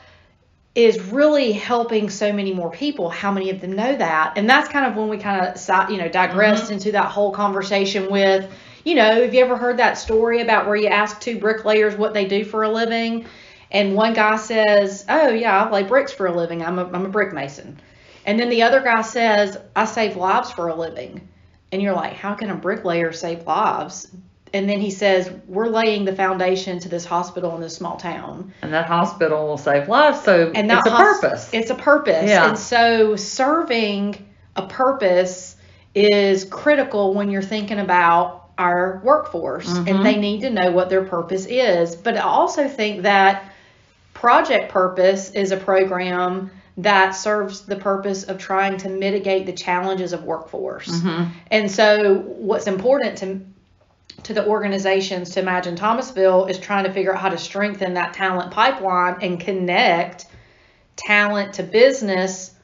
is 0.74 0.98
really 1.00 1.52
helping 1.52 2.08
so 2.08 2.32
many 2.32 2.52
more 2.52 2.70
people. 2.70 3.10
How 3.10 3.30
many 3.30 3.50
of 3.50 3.60
them 3.60 3.72
know 3.72 3.94
that? 3.94 4.34
And 4.36 4.48
that's 4.48 4.68
kind 4.68 4.86
of 4.86 4.96
when 4.96 5.08
we 5.08 5.18
kind 5.18 5.46
of, 5.46 5.90
you 5.90 5.98
know, 5.98 6.08
digressed 6.08 6.64
mm-hmm. 6.64 6.74
into 6.74 6.92
that 6.92 7.06
whole 7.06 7.30
conversation 7.30 8.10
with, 8.10 8.50
you 8.84 8.94
know, 8.94 9.22
have 9.22 9.34
you 9.34 9.44
ever 9.44 9.56
heard 9.56 9.76
that 9.76 9.98
story 9.98 10.40
about 10.40 10.66
where 10.66 10.76
you 10.76 10.88
ask 10.88 11.20
two 11.20 11.38
bricklayers 11.38 11.94
what 11.94 12.14
they 12.14 12.24
do 12.24 12.44
for 12.44 12.62
a 12.62 12.70
living? 12.70 13.26
And 13.70 13.94
one 13.94 14.14
guy 14.14 14.36
says, 14.36 15.04
Oh, 15.08 15.28
yeah, 15.28 15.64
I 15.64 15.70
lay 15.70 15.82
bricks 15.82 16.12
for 16.12 16.26
a 16.26 16.34
living. 16.34 16.62
I'm 16.62 16.78
a, 16.78 16.84
I'm 16.86 17.06
a 17.06 17.10
brick 17.10 17.32
mason. 17.32 17.80
And 18.24 18.38
then 18.38 18.48
the 18.48 18.62
other 18.62 18.80
guy 18.80 19.02
says, 19.02 19.58
I 19.76 19.84
save 19.84 20.16
lives 20.16 20.52
for 20.52 20.68
a 20.68 20.74
living. 20.74 21.28
And 21.70 21.82
you're 21.82 21.94
like, 21.94 22.14
How 22.14 22.34
can 22.34 22.50
a 22.50 22.54
bricklayer 22.54 23.12
save 23.12 23.46
lives? 23.46 24.08
And 24.54 24.68
then 24.68 24.80
he 24.80 24.90
says, 24.90 25.30
We're 25.46 25.68
laying 25.68 26.04
the 26.04 26.14
foundation 26.14 26.78
to 26.80 26.88
this 26.88 27.04
hospital 27.04 27.54
in 27.54 27.60
this 27.60 27.74
small 27.76 27.96
town 27.96 28.52
and 28.62 28.72
that 28.72 28.86
hospital 28.86 29.46
will 29.46 29.58
save 29.58 29.88
lives. 29.88 30.22
So 30.22 30.52
and 30.54 30.70
it's 30.70 30.86
a 30.86 30.90
purpose. 30.90 31.50
It's 31.52 31.70
a 31.70 31.74
purpose. 31.74 32.28
Yeah. 32.28 32.48
And 32.48 32.58
so 32.58 33.16
serving 33.16 34.28
a 34.56 34.66
purpose 34.66 35.56
is 35.94 36.44
critical 36.44 37.14
when 37.14 37.30
you're 37.30 37.42
thinking 37.42 37.78
about 37.78 38.50
our 38.58 39.00
workforce 39.02 39.68
Mhm. 39.68 39.88
and 39.90 40.06
they 40.06 40.16
need 40.16 40.42
to 40.42 40.50
know 40.50 40.70
what 40.70 40.90
their 40.90 41.04
purpose 41.04 41.46
is. 41.46 41.96
But 41.96 42.16
I 42.16 42.20
also 42.20 42.68
think 42.68 43.02
that 43.02 43.44
Project 44.14 44.70
Purpose 44.70 45.30
is 45.30 45.52
a 45.52 45.56
program 45.56 46.50
that 46.78 47.10
serves 47.10 47.62
the 47.62 47.76
purpose 47.76 48.24
of 48.24 48.38
trying 48.38 48.76
to 48.78 48.88
mitigate 48.88 49.46
the 49.46 49.52
challenges 49.52 50.12
of 50.12 50.24
workforce. 50.24 50.88
Mhm. 50.88 51.28
And 51.50 51.70
so 51.70 52.22
what's 52.38 52.66
important 52.66 53.18
to 53.18 53.40
to 54.24 54.34
the 54.34 54.46
organizations 54.46 55.30
to 55.30 55.40
Imagine 55.40 55.76
Thomasville 55.76 56.46
is 56.46 56.58
trying 56.58 56.84
to 56.84 56.92
figure 56.92 57.12
out 57.14 57.20
how 57.20 57.28
to 57.28 57.38
strengthen 57.38 57.94
that 57.94 58.14
talent 58.14 58.52
pipeline 58.52 59.16
and 59.22 59.40
connect 59.40 60.26
talent 60.96 61.54
to 61.54 61.62
business 61.62 62.54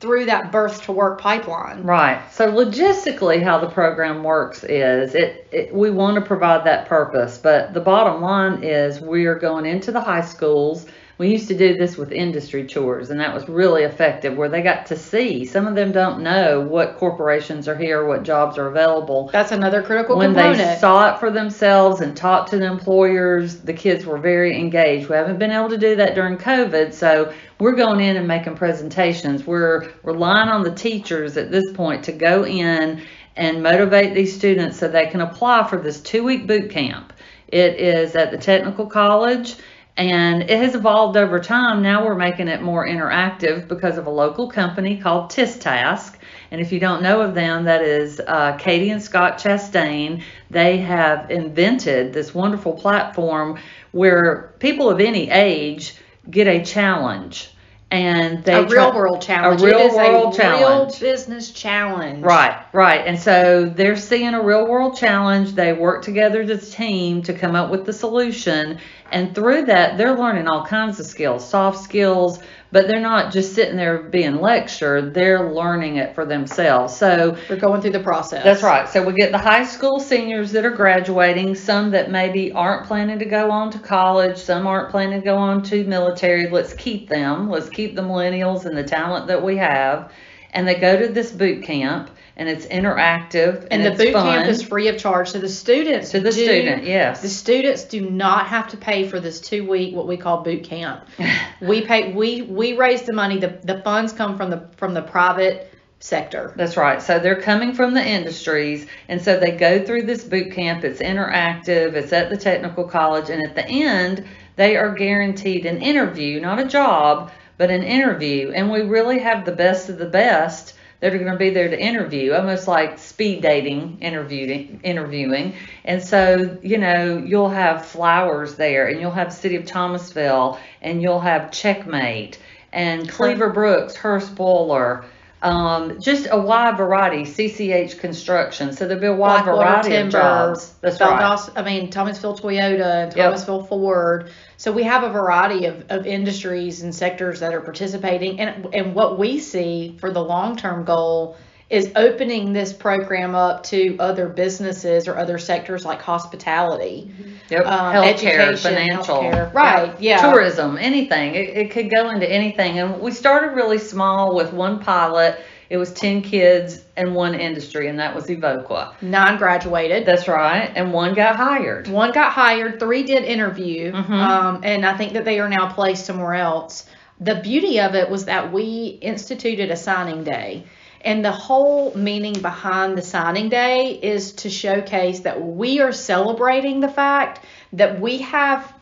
through 0.00 0.26
that 0.26 0.52
birth 0.52 0.82
to 0.82 0.92
work 0.92 1.20
pipeline. 1.20 1.82
Right. 1.82 2.20
So 2.30 2.52
logistically, 2.52 3.42
how 3.42 3.58
the 3.58 3.70
program 3.70 4.22
works 4.22 4.62
is 4.62 5.14
it, 5.14 5.48
it 5.50 5.74
we 5.74 5.90
want 5.90 6.16
to 6.16 6.20
provide 6.20 6.64
that 6.66 6.86
purpose, 6.86 7.38
but 7.38 7.72
the 7.72 7.80
bottom 7.80 8.20
line 8.20 8.62
is 8.62 9.00
we 9.00 9.24
are 9.26 9.38
going 9.38 9.64
into 9.64 9.92
the 9.92 10.00
high 10.00 10.20
schools. 10.20 10.86
We 11.16 11.30
used 11.30 11.46
to 11.48 11.56
do 11.56 11.76
this 11.76 11.96
with 11.96 12.10
industry 12.10 12.66
tours, 12.66 13.10
and 13.10 13.20
that 13.20 13.32
was 13.32 13.48
really 13.48 13.84
effective, 13.84 14.36
where 14.36 14.48
they 14.48 14.62
got 14.62 14.86
to 14.86 14.96
see. 14.96 15.44
Some 15.44 15.68
of 15.68 15.76
them 15.76 15.92
don't 15.92 16.22
know 16.22 16.60
what 16.60 16.96
corporations 16.96 17.68
are 17.68 17.76
here, 17.76 18.04
what 18.04 18.24
jobs 18.24 18.58
are 18.58 18.66
available. 18.66 19.30
That's 19.32 19.52
another 19.52 19.80
critical 19.80 20.16
when 20.16 20.30
component. 20.30 20.58
When 20.58 20.68
they 20.68 20.76
saw 20.76 21.14
it 21.14 21.20
for 21.20 21.30
themselves 21.30 22.00
and 22.00 22.16
talked 22.16 22.50
to 22.50 22.58
the 22.58 22.66
employers, 22.66 23.60
the 23.60 23.72
kids 23.72 24.04
were 24.04 24.18
very 24.18 24.58
engaged. 24.58 25.08
We 25.08 25.14
haven't 25.14 25.38
been 25.38 25.52
able 25.52 25.68
to 25.68 25.78
do 25.78 25.94
that 25.96 26.16
during 26.16 26.36
COVID, 26.36 26.92
so 26.92 27.32
we're 27.60 27.76
going 27.76 28.00
in 28.00 28.16
and 28.16 28.26
making 28.26 28.56
presentations. 28.56 29.46
We're 29.46 29.92
relying 30.02 30.48
on 30.48 30.64
the 30.64 30.74
teachers 30.74 31.36
at 31.36 31.52
this 31.52 31.70
point 31.74 32.02
to 32.04 32.12
go 32.12 32.44
in 32.44 33.02
and 33.36 33.62
motivate 33.62 34.14
these 34.14 34.34
students 34.34 34.78
so 34.78 34.88
they 34.88 35.06
can 35.06 35.20
apply 35.20 35.68
for 35.68 35.78
this 35.78 36.00
two 36.00 36.24
week 36.24 36.48
boot 36.48 36.70
camp. 36.70 37.12
It 37.48 37.78
is 37.78 38.16
at 38.16 38.32
the 38.32 38.38
technical 38.38 38.86
college 38.86 39.56
And 39.96 40.42
it 40.42 40.58
has 40.58 40.74
evolved 40.74 41.16
over 41.16 41.38
time. 41.38 41.80
Now 41.80 42.04
we're 42.04 42.16
making 42.16 42.48
it 42.48 42.60
more 42.60 42.86
interactive 42.86 43.68
because 43.68 43.96
of 43.96 44.06
a 44.06 44.10
local 44.10 44.50
company 44.50 44.96
called 44.96 45.30
TISTask. 45.30 46.16
And 46.50 46.60
if 46.60 46.72
you 46.72 46.80
don't 46.80 47.02
know 47.02 47.20
of 47.20 47.34
them, 47.34 47.64
that 47.64 47.82
is 47.82 48.20
uh, 48.20 48.56
Katie 48.56 48.90
and 48.90 49.02
Scott 49.02 49.38
Chastain. 49.38 50.22
They 50.50 50.78
have 50.78 51.30
invented 51.30 52.12
this 52.12 52.34
wonderful 52.34 52.72
platform 52.72 53.58
where 53.92 54.54
people 54.58 54.90
of 54.90 55.00
any 55.00 55.30
age 55.30 55.94
get 56.28 56.48
a 56.48 56.64
challenge. 56.64 57.53
And 57.94 58.42
they 58.42 58.54
a 58.54 58.62
real 58.62 58.90
try- 58.90 58.96
world 58.96 59.22
challenge. 59.22 59.62
A 59.62 59.64
real 59.66 59.78
it 59.78 59.86
is 59.86 59.94
world 59.94 60.34
a 60.34 60.36
challenge. 60.36 61.00
real 61.00 61.12
business 61.12 61.50
challenge. 61.52 62.24
Right, 62.24 62.60
right. 62.72 63.06
And 63.06 63.16
so 63.16 63.66
they're 63.66 63.94
seeing 63.94 64.34
a 64.34 64.42
real 64.42 64.66
world 64.66 64.96
challenge. 64.96 65.52
They 65.52 65.72
work 65.72 66.02
together 66.02 66.42
as 66.42 66.50
a 66.50 66.70
team 66.72 67.22
to 67.22 67.32
come 67.32 67.54
up 67.54 67.70
with 67.70 67.84
the 67.84 67.92
solution. 67.92 68.78
And 69.12 69.32
through 69.32 69.66
that, 69.66 69.96
they're 69.96 70.16
learning 70.18 70.48
all 70.48 70.66
kinds 70.66 70.98
of 70.98 71.06
skills, 71.06 71.48
soft 71.48 71.84
skills, 71.84 72.40
but 72.74 72.88
they're 72.88 72.98
not 72.98 73.32
just 73.32 73.54
sitting 73.54 73.76
there 73.76 74.02
being 74.02 74.40
lectured. 74.40 75.14
They're 75.14 75.52
learning 75.52 75.94
it 75.94 76.12
for 76.12 76.26
themselves. 76.26 76.96
So 76.96 77.38
We're 77.48 77.54
going 77.54 77.80
through 77.80 77.92
the 77.92 78.00
process. 78.00 78.42
that's 78.42 78.64
right. 78.64 78.88
So 78.88 79.00
we 79.00 79.12
get 79.12 79.30
the 79.30 79.38
high 79.38 79.64
school 79.64 80.00
seniors 80.00 80.50
that 80.50 80.64
are 80.64 80.72
graduating, 80.72 81.54
some 81.54 81.92
that 81.92 82.10
maybe 82.10 82.50
aren't 82.50 82.88
planning 82.88 83.20
to 83.20 83.26
go 83.26 83.48
on 83.52 83.70
to 83.70 83.78
college, 83.78 84.36
some 84.38 84.66
aren't 84.66 84.90
planning 84.90 85.20
to 85.20 85.24
go 85.24 85.36
on 85.36 85.62
to 85.62 85.84
military. 85.84 86.50
Let's 86.50 86.74
keep 86.74 87.08
them. 87.08 87.48
Let's 87.48 87.68
keep 87.68 87.94
the 87.94 88.02
millennials 88.02 88.64
and 88.64 88.76
the 88.76 88.82
talent 88.82 89.28
that 89.28 89.40
we 89.40 89.56
have. 89.58 90.10
And 90.50 90.66
they 90.66 90.74
go 90.74 90.98
to 90.98 91.06
this 91.06 91.30
boot 91.30 91.62
camp 91.62 92.10
and 92.36 92.48
it's 92.48 92.66
interactive 92.66 93.66
and, 93.70 93.82
And 93.82 93.86
the 93.86 94.04
boot 94.04 94.12
fun. 94.12 94.26
camp 94.26 94.48
is 94.48 94.62
free 94.62 94.88
of 94.88 94.98
charge. 94.98 95.30
So 95.30 95.38
the 95.38 95.48
students 95.48 96.10
to 96.10 96.20
the 96.20 96.30
do- 96.30 96.44
student, 96.44 96.84
yes. 96.84 97.22
The 97.22 97.28
students 97.28 97.84
do 97.84 98.08
not 98.10 98.46
have 98.48 98.68
to 98.68 98.76
pay 98.76 99.08
for 99.08 99.20
this 99.20 99.40
two 99.40 99.68
week 99.68 99.94
what 99.94 100.06
we 100.06 100.16
call 100.16 100.42
boot 100.42 100.64
camp. 100.64 101.06
we 101.60 101.82
pay 101.82 102.12
we 102.12 102.42
we 102.42 102.76
raise 102.76 103.02
the 103.02 103.12
money. 103.12 103.38
The 103.38 103.58
the 103.62 103.80
funds 103.82 104.12
come 104.12 104.36
from 104.36 104.50
the 104.50 104.68
from 104.76 104.94
the 104.94 105.02
private 105.02 105.70
sector. 106.00 106.52
That's 106.56 106.76
right. 106.76 107.00
So 107.00 107.18
they're 107.18 107.40
coming 107.40 107.72
from 107.72 107.94
the 107.94 108.04
industries, 108.04 108.86
and 109.08 109.22
so 109.22 109.38
they 109.38 109.52
go 109.52 109.84
through 109.84 110.02
this 110.02 110.24
boot 110.24 110.52
camp. 110.52 110.84
It's 110.84 111.00
interactive. 111.00 111.94
It's 111.94 112.12
at 112.12 112.30
the 112.30 112.36
technical 112.36 112.84
college, 112.84 113.30
and 113.30 113.42
at 113.46 113.54
the 113.54 113.66
end, 113.66 114.26
they 114.56 114.76
are 114.76 114.92
guaranteed 114.92 115.64
an 115.66 115.80
interview, 115.80 116.40
not 116.40 116.58
a 116.58 116.66
job, 116.66 117.30
but 117.56 117.70
an 117.70 117.82
interview. 117.82 118.50
And 118.50 118.70
we 118.70 118.82
really 118.82 119.20
have 119.20 119.46
the 119.46 119.52
best 119.52 119.88
of 119.88 119.98
the 119.98 120.06
best 120.06 120.74
that 121.04 121.14
are 121.14 121.18
going 121.18 121.30
to 121.30 121.36
be 121.36 121.50
there 121.50 121.68
to 121.68 121.78
interview, 121.78 122.32
almost 122.32 122.66
like 122.66 122.98
speed 122.98 123.42
dating 123.42 123.98
interviewing. 124.00 124.80
Interviewing, 124.82 125.52
and 125.84 126.02
so 126.02 126.56
you 126.62 126.78
know 126.78 127.18
you'll 127.18 127.50
have 127.50 127.84
flowers 127.84 128.54
there, 128.54 128.88
and 128.88 128.98
you'll 128.98 129.10
have 129.10 129.30
City 129.30 129.56
of 129.56 129.66
Thomasville, 129.66 130.58
and 130.80 131.02
you'll 131.02 131.20
have 131.20 131.50
Checkmate, 131.50 132.38
and 132.72 133.06
Cleaver 133.06 133.50
Brooks, 133.50 133.94
Hurst 133.94 134.34
Boiler 134.34 135.04
um, 135.44 136.00
just 136.00 136.26
a 136.30 136.40
wide 136.40 136.78
variety, 136.78 137.22
CCH 137.22 137.98
construction. 137.98 138.72
So 138.72 138.88
there'll 138.88 139.00
be 139.00 139.06
a 139.06 139.14
wide 139.14 139.44
Blackwater 139.44 139.68
variety 139.68 139.90
Timber, 139.90 140.18
of 140.18 140.56
jobs. 140.56 140.74
That's 140.80 140.98
right. 141.00 141.50
I 141.54 141.62
mean 141.62 141.90
Thomasville 141.90 142.38
Toyota 142.38 143.04
and 143.04 143.14
Yep. 143.14 143.24
Thomasville 143.24 143.64
Ford. 143.64 144.30
So 144.56 144.72
we 144.72 144.84
have 144.84 145.02
a 145.02 145.10
variety 145.10 145.66
of, 145.66 145.84
of 145.90 146.06
industries 146.06 146.82
and 146.82 146.94
sectors 146.94 147.40
that 147.40 147.52
are 147.52 147.60
participating. 147.60 148.40
And 148.40 148.74
and 148.74 148.94
what 148.94 149.18
we 149.18 149.38
see 149.38 149.96
for 150.00 150.10
the 150.10 150.24
long 150.24 150.56
term 150.56 150.84
goal 150.84 151.36
is 151.70 151.90
opening 151.96 152.52
this 152.52 152.72
program 152.72 153.34
up 153.34 153.62
to 153.64 153.96
other 153.98 154.28
businesses 154.28 155.08
or 155.08 155.16
other 155.16 155.38
sectors 155.38 155.84
like 155.84 156.00
hospitality. 156.00 157.10
Yep. 157.48 157.66
um, 157.66 157.94
healthcare, 157.94 158.38
education, 158.38 158.56
financial, 158.56 159.16
healthcare. 159.16 159.52
Right, 159.52 160.00
yeah. 160.00 160.20
tourism, 160.20 160.76
anything. 160.78 161.34
It, 161.34 161.48
it 161.56 161.70
could 161.70 161.90
go 161.90 162.10
into 162.10 162.30
anything. 162.30 162.78
And 162.78 163.00
we 163.00 163.10
started 163.10 163.54
really 163.54 163.78
small 163.78 164.34
with 164.34 164.52
one 164.52 164.78
pilot. 164.78 165.40
It 165.70 165.78
was 165.78 165.92
ten 165.92 166.20
kids 166.20 166.84
and 166.96 167.14
one 167.14 167.34
industry, 167.34 167.88
and 167.88 167.98
that 167.98 168.14
was 168.14 168.26
Evoqua. 168.26 169.00
Nine 169.02 169.38
graduated. 169.38 170.04
That's 170.06 170.28
right. 170.28 170.70
And 170.76 170.92
one 170.92 171.14
got 171.14 171.36
hired. 171.36 171.88
One 171.88 172.12
got 172.12 172.32
hired, 172.32 172.78
three 172.78 173.02
did 173.02 173.24
interview, 173.24 173.90
Mhm. 173.90 174.10
um, 174.10 174.60
and 174.62 174.84
I 174.84 174.96
think 174.96 175.14
that 175.14 175.24
they 175.24 175.40
are 175.40 175.48
now 175.48 175.66
placed 175.72 176.04
somewhere 176.04 176.34
else. 176.34 176.86
The 177.20 177.36
beauty 177.36 177.80
of 177.80 177.94
it 177.94 178.10
was 178.10 178.26
that 178.26 178.52
we 178.52 178.98
instituted 179.00 179.70
a 179.70 179.76
signing 179.76 180.22
day. 180.22 180.64
And 181.04 181.24
the 181.24 181.32
whole 181.32 181.94
meaning 181.94 182.32
behind 182.32 182.96
the 182.96 183.02
signing 183.02 183.50
day 183.50 183.90
is 184.02 184.32
to 184.32 184.50
showcase 184.50 185.20
that 185.20 185.40
we 185.40 185.80
are 185.80 185.92
celebrating 185.92 186.80
the 186.80 186.88
fact 186.88 187.44
that 187.74 188.00
we 188.00 188.18
have 188.18 188.72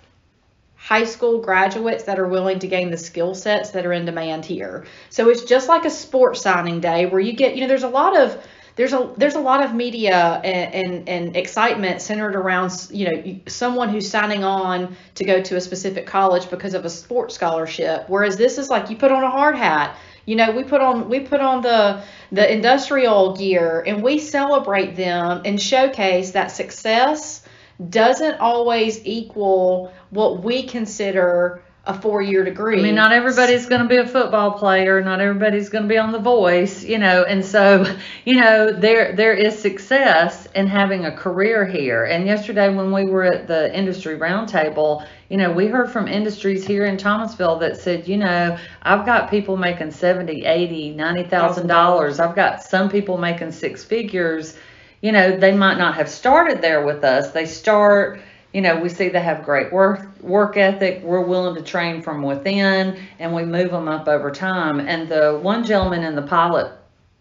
high 0.77 1.05
school 1.05 1.41
graduates 1.41 2.05
that 2.05 2.19
are 2.19 2.29
willing 2.29 2.61
to 2.61 2.69
gain 2.69 2.91
the 2.91 2.97
skill 2.97 3.35
sets 3.35 3.71
that 3.71 3.87
are 3.87 3.93
in 3.93 4.05
demand 4.05 4.45
here. 4.45 4.85
So 5.11 5.31
it's 5.31 5.45
just 5.45 5.69
like 5.69 5.85
a 5.85 5.91
sports 5.91 6.41
signing 6.41 6.81
day 6.81 7.07
where 7.07 7.21
you 7.21 7.33
get, 7.33 7.55
you 7.55 7.63
know, 7.63 7.69
there's 7.69 7.85
a 7.85 7.89
lot 7.89 8.17
of 8.17 8.41
there's 8.77 8.93
a 8.93 9.13
there's 9.17 9.35
a 9.35 9.41
lot 9.41 9.63
of 9.63 9.75
media 9.75 10.41
and, 10.43 10.75
and, 10.75 11.09
and 11.09 11.37
excitement 11.37 12.01
centered 12.01 12.35
around 12.35 12.73
you 12.91 13.11
know 13.11 13.41
someone 13.47 13.91
who's 13.91 14.09
signing 14.09 14.45
on 14.45 14.97
to 15.15 15.25
go 15.25 15.43
to 15.43 15.57
a 15.57 15.61
specific 15.61 16.07
college 16.07 16.49
because 16.49 16.75
of 16.75 16.85
a 16.85 16.91
sports 16.91 17.35
scholarship 17.35 18.05
whereas 18.09 18.37
this 18.37 18.59
is 18.59 18.71
like 18.71 18.89
you 18.89 18.97
put 18.97 19.13
on 19.13 19.23
a 19.23 19.31
hard 19.31 19.57
hat 19.57 19.97
you 20.27 20.37
know 20.37 20.51
we 20.53 20.63
put 20.65 20.81
on 20.81 21.09
we 21.09 21.21
put 21.21 21.41
on 21.41 21.63
the 21.63 22.03
the 22.31 22.53
industrial 22.53 23.37
gear 23.37 23.83
and 23.87 24.03
we 24.03 24.19
celebrate 24.19 24.97
them 24.97 25.43
and 25.45 25.61
showcase 25.61 26.33
that 26.33 26.51
success 26.51 27.43
doesn't 27.89 28.39
always 28.39 29.05
equal 29.05 29.93
what 30.11 30.43
we 30.43 30.63
consider 30.65 31.63
a 31.85 32.01
four-year 32.01 32.45
degree 32.45 32.79
I 32.79 32.83
mean, 32.83 32.95
not 32.95 33.11
everybody's 33.11 33.67
going 33.67 33.83
to 33.83 33.89
be 33.89 33.97
a 33.97 34.07
football 34.07 34.53
player. 34.53 35.03
Not 35.03 35.21
everybody's 35.21 35.69
going 35.69 35.83
to 35.83 35.89
be 35.89 35.99
on 35.99 36.13
The 36.13 36.21
Voice, 36.21 36.85
you 36.85 36.99
know. 36.99 37.25
And 37.25 37.45
so, 37.45 37.85
you 38.25 38.41
know, 38.41 38.73
there 38.73 39.17
there 39.17 39.35
is 39.35 39.59
success 39.59 40.47
in 40.55 40.69
having 40.69 41.07
a 41.07 41.17
career 41.17 41.67
here. 41.67 42.05
And 42.05 42.25
yesterday, 42.25 42.73
when 42.73 42.93
we 42.93 43.07
were 43.07 43.25
at 43.25 43.49
the 43.49 43.77
industry 43.77 44.17
roundtable, 44.17 45.05
you 45.29 45.37
know, 45.37 45.51
we 45.51 45.67
heard 45.67 45.91
from 45.91 46.07
industries 46.07 46.65
here 46.65 46.85
in 46.85 46.97
Thomasville 46.97 47.59
that 47.59 47.77
said, 47.77 48.07
you 48.07 48.17
know, 48.17 48.57
I've 48.83 49.05
got 49.05 49.29
people 49.29 49.57
making 49.57 49.91
seventy, 49.91 50.45
eighty, 50.45 50.91
ninety 50.91 51.25
thousand 51.25 51.67
dollars. 51.67 52.21
I've 52.21 52.37
got 52.37 52.63
some 52.63 52.91
people 52.91 53.19
making 53.19 53.51
six 53.51 53.83
figures. 53.83 54.57
You 55.01 55.11
know, 55.11 55.37
they 55.37 55.53
might 55.53 55.79
not 55.79 55.97
have 55.97 56.09
started 56.09 56.63
there 56.63 56.87
with 56.87 57.03
us. 57.03 57.33
They 57.33 57.47
start 57.47 58.21
you 58.53 58.61
know, 58.61 58.79
we 58.79 58.89
see 58.89 59.09
they 59.09 59.21
have 59.23 59.45
great 59.45 59.73
work 59.73 60.07
work 60.23 60.57
ethic. 60.57 61.03
We're 61.03 61.25
willing 61.25 61.57
to 61.57 61.63
train 61.63 62.03
from 62.03 62.23
within, 62.23 62.99
and 63.19 63.35
we 63.35 63.45
move 63.45 63.71
them 63.71 63.89
up 63.89 64.09
over 64.09 64.31
time. 64.31 64.81
And 64.81 65.09
the 65.09 65.39
one 65.43 65.65
gentleman 65.65 66.05
in 66.05 66.15
the 66.15 66.23
pilot 66.23 66.73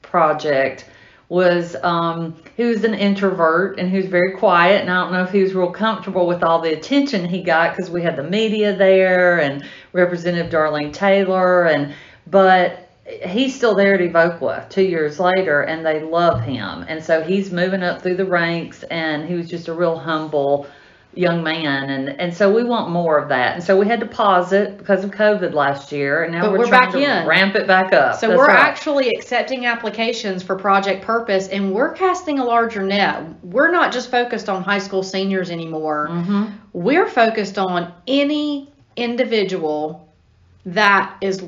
project 0.02 0.86
was 1.32 1.78
um, 1.82 2.36
he 2.58 2.66
was 2.66 2.84
an 2.84 2.94
introvert 2.94 3.80
and 3.80 3.90
he 3.90 3.96
was 3.96 4.08
very 4.08 4.34
quiet. 4.34 4.82
And 4.82 4.90
I 4.90 5.02
don't 5.02 5.14
know 5.14 5.24
if 5.24 5.32
he 5.32 5.42
was 5.42 5.54
real 5.54 5.72
comfortable 5.72 6.28
with 6.28 6.44
all 6.44 6.62
the 6.62 6.74
attention 6.74 7.24
he 7.24 7.42
got 7.42 7.74
because 7.74 7.90
we 7.90 8.02
had 8.02 8.18
the 8.18 8.24
media 8.24 8.76
there 8.76 9.40
and 9.40 9.66
Representative 9.94 10.52
Darlene 10.52 10.92
Taylor 10.92 11.68
and 11.68 11.94
but 12.28 12.90
he's 13.06 13.56
still 13.56 13.76
there 13.76 13.96
at 13.96 14.02
Evoqua 14.02 14.70
two 14.70 14.84
years 14.84 15.22
later 15.22 15.62
and 15.62 15.86
they 15.86 16.02
love 16.04 16.42
him 16.42 16.86
and 16.90 17.02
so 17.02 17.22
he's 17.22 17.50
moving 17.50 17.82
up 17.82 18.02
through 18.02 18.16
the 18.16 18.26
ranks 18.26 18.84
and 18.84 19.26
he 19.26 19.34
was 19.34 19.50
just 19.50 19.70
a 19.70 19.74
real 19.74 19.98
humble 19.98 20.68
young 21.14 21.44
man 21.44 21.90
and 21.90 22.10
and 22.22 22.34
so 22.34 22.54
we 22.54 22.64
want 22.64 22.90
more 22.90 23.18
of 23.18 23.28
that 23.28 23.54
and 23.56 23.62
so 23.62 23.78
we 23.78 23.86
had 23.86 24.00
to 24.00 24.06
pause 24.06 24.54
it 24.54 24.78
because 24.78 25.04
of 25.04 25.12
covid 25.12 25.54
last 25.54 25.92
year 25.92 26.24
and 26.24 26.32
now 26.32 26.50
we're, 26.50 26.60
we're 26.60 26.68
trying 26.68 26.82
back 26.84 26.92
to 26.94 27.00
in. 27.02 27.28
ramp 27.28 27.54
it 27.54 27.68
back 27.68 27.92
up 27.92 28.18
So 28.18 28.30
That's 28.30 28.38
we're 28.40 28.48
right. 28.48 28.56
actually 28.58 29.10
accepting 29.10 29.66
applications 29.66 30.42
for 30.42 30.56
Project 30.56 31.04
Purpose 31.04 31.50
and 31.50 31.74
we're 31.74 31.92
casting 31.92 32.40
a 32.40 32.46
larger 32.46 32.82
net. 32.82 33.24
We're 33.44 33.72
not 33.72 33.92
just 33.92 34.10
focused 34.10 34.48
on 34.48 34.64
high 34.64 34.80
school 34.80 35.04
seniors 35.04 35.50
anymore. 35.52 36.08
Mhm. 36.10 36.54
We're 36.72 37.08
focused 37.10 37.58
on 37.58 37.92
any 38.08 38.72
individual 38.96 40.08
that 40.66 41.14
is 41.20 41.44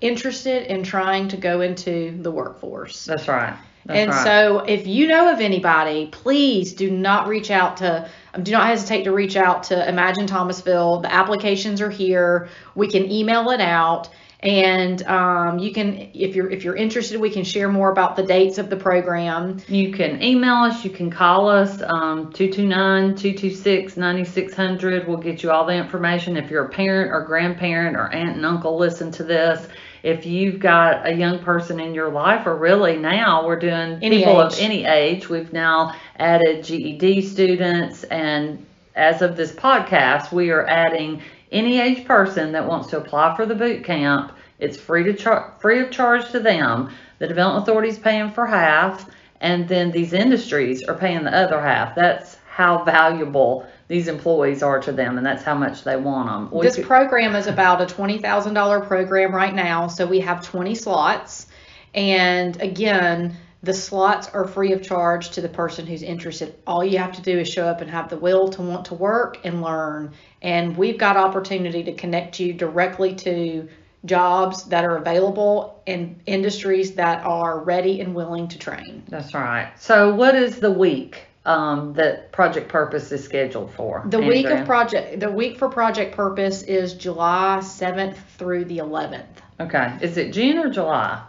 interested 0.00 0.70
in 0.72 0.84
trying 0.84 1.26
to 1.28 1.36
go 1.36 1.60
into 1.60 2.16
the 2.22 2.30
workforce. 2.30 3.04
that's 3.04 3.26
right 3.26 3.54
That's 3.86 3.98
and 3.98 4.10
right. 4.12 4.24
so 4.24 4.58
if 4.60 4.86
you 4.86 5.08
know 5.08 5.32
of 5.32 5.40
anybody, 5.40 6.06
please 6.12 6.72
do 6.72 6.88
not 6.88 7.26
reach 7.26 7.50
out 7.50 7.78
to 7.78 8.08
um, 8.34 8.42
do 8.42 8.52
not 8.52 8.66
hesitate 8.66 9.04
to 9.04 9.12
reach 9.12 9.36
out 9.36 9.64
to 9.64 9.88
Imagine 9.88 10.26
Thomasville. 10.26 11.00
The 11.00 11.12
applications 11.12 11.80
are 11.80 11.90
here. 11.90 12.48
We 12.74 12.88
can 12.88 13.10
email 13.10 13.50
it 13.50 13.60
out 13.60 14.10
and 14.40 15.02
um, 15.02 15.58
you 15.58 15.72
can 15.72 16.10
if 16.14 16.36
you're 16.36 16.48
if 16.48 16.62
you're 16.62 16.76
interested 16.76 17.20
we 17.20 17.30
can 17.30 17.42
share 17.42 17.68
more 17.68 17.90
about 17.90 18.14
the 18.14 18.22
dates 18.22 18.58
of 18.58 18.70
the 18.70 18.76
program 18.76 19.60
You 19.66 19.92
can 19.92 20.22
email 20.22 20.54
us, 20.54 20.84
you 20.84 20.90
can 20.90 21.10
call 21.10 21.48
us, 21.48 21.82
um, 21.82 22.32
229-226-9600. 22.32 25.08
We'll 25.08 25.16
get 25.16 25.42
you 25.42 25.50
all 25.50 25.66
the 25.66 25.74
information. 25.74 26.36
If 26.36 26.50
you're 26.50 26.66
a 26.66 26.68
parent 26.68 27.10
or 27.10 27.24
grandparent 27.24 27.96
or 27.96 28.12
aunt 28.12 28.36
and 28.36 28.46
uncle 28.46 28.78
listen 28.78 29.10
to 29.12 29.24
this, 29.24 29.66
if 30.02 30.26
you've 30.26 30.60
got 30.60 31.06
a 31.06 31.12
young 31.12 31.38
person 31.40 31.80
in 31.80 31.94
your 31.94 32.10
life, 32.10 32.46
or 32.46 32.56
really 32.56 32.96
now 32.96 33.46
we're 33.46 33.58
doing 33.58 33.98
Any 34.02 34.18
people 34.18 34.40
of 34.40 34.58
any 34.58 34.84
age, 34.84 35.28
we've 35.28 35.52
now 35.52 35.94
added 36.16 36.64
GED 36.64 37.22
students 37.22 38.04
and 38.04 38.64
as 38.94 39.22
of 39.22 39.36
this 39.36 39.52
podcast, 39.52 40.32
we 40.32 40.50
are 40.50 40.66
adding 40.66 41.22
Any 41.52 41.80
age 41.80 42.04
person 42.04 42.52
that 42.52 42.66
wants 42.66 42.88
to 42.90 42.98
apply 42.98 43.36
for 43.36 43.46
the 43.46 43.54
boot 43.54 43.84
camp, 43.84 44.32
it's 44.58 44.76
free 44.76 45.04
to 45.04 45.14
char- 45.14 45.54
free 45.60 45.80
of 45.80 45.90
charge 45.90 46.28
to 46.30 46.40
them. 46.40 46.90
The 47.18 47.26
Development 47.26 47.62
Authority 47.62 47.88
is 47.88 47.98
paying 47.98 48.30
for 48.30 48.46
half, 48.46 49.08
and 49.40 49.68
then 49.68 49.90
these 49.90 50.12
industries 50.12 50.82
are 50.84 50.94
paying 50.94 51.24
the 51.24 51.34
other 51.34 51.60
half. 51.60 51.94
That's 51.94 52.36
how 52.50 52.84
valuable 52.84 53.66
these 53.88 54.06
employees 54.06 54.62
are 54.62 54.78
to 54.80 54.92
them, 54.92 55.16
and 55.16 55.26
that's 55.26 55.42
how 55.42 55.54
much 55.54 55.82
they 55.82 55.96
want 55.96 56.28
them. 56.28 56.60
This 56.60 56.76
could- 56.76 56.84
program 56.84 57.34
is 57.34 57.46
about 57.46 57.80
a 57.80 57.86
twenty 57.86 58.18
thousand 58.18 58.54
dollar 58.54 58.80
program 58.80 59.34
right 59.34 59.54
now, 59.54 59.88
so 59.88 60.06
we 60.06 60.20
have 60.20 60.44
twenty 60.44 60.74
slots. 60.74 61.46
And 61.94 62.60
again, 62.60 63.36
the 63.62 63.72
slots 63.72 64.28
are 64.28 64.46
free 64.46 64.72
of 64.72 64.82
charge 64.82 65.30
to 65.30 65.40
the 65.40 65.48
person 65.48 65.86
who's 65.86 66.02
interested. 66.02 66.54
All 66.66 66.84
you 66.84 66.98
have 66.98 67.12
to 67.12 67.22
do 67.22 67.38
is 67.38 67.48
show 67.48 67.66
up 67.66 67.80
and 67.80 67.90
have 67.90 68.08
the 68.08 68.18
will 68.18 68.48
to 68.50 68.62
want 68.62 68.84
to 68.86 68.94
work 68.94 69.40
and 69.44 69.62
learn. 69.62 70.12
And 70.42 70.76
we've 70.76 70.98
got 70.98 71.16
opportunity 71.16 71.82
to 71.84 71.94
connect 71.94 72.38
you 72.38 72.52
directly 72.52 73.14
to 73.16 73.68
jobs 74.04 74.64
that 74.64 74.84
are 74.84 74.96
available 74.96 75.82
and 75.86 76.20
industries 76.26 76.94
that 76.94 77.24
are 77.24 77.58
ready 77.58 78.00
and 78.00 78.14
willing 78.14 78.48
to 78.48 78.58
train. 78.58 79.02
That's 79.08 79.34
right. 79.34 79.72
So, 79.76 80.14
what 80.14 80.36
is 80.36 80.60
the 80.60 80.70
week 80.70 81.27
um, 81.48 81.94
that 81.94 82.30
Project 82.32 82.68
Purpose 82.68 83.10
is 83.10 83.24
scheduled 83.24 83.72
for? 83.72 84.04
The 84.06 84.20
week 84.20 84.46
of 84.46 84.66
project, 84.66 85.20
the 85.20 85.30
week 85.30 85.58
for 85.58 85.68
Project 85.68 86.14
Purpose 86.14 86.62
is 86.62 86.94
July 86.94 87.60
seventh 87.60 88.18
through 88.36 88.66
the 88.66 88.78
eleventh. 88.78 89.42
Okay. 89.58 89.96
Is 90.02 90.16
it 90.18 90.32
June 90.32 90.58
or 90.58 90.68
July? 90.70 91.22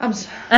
I'm 0.00 0.10
s 0.12 0.26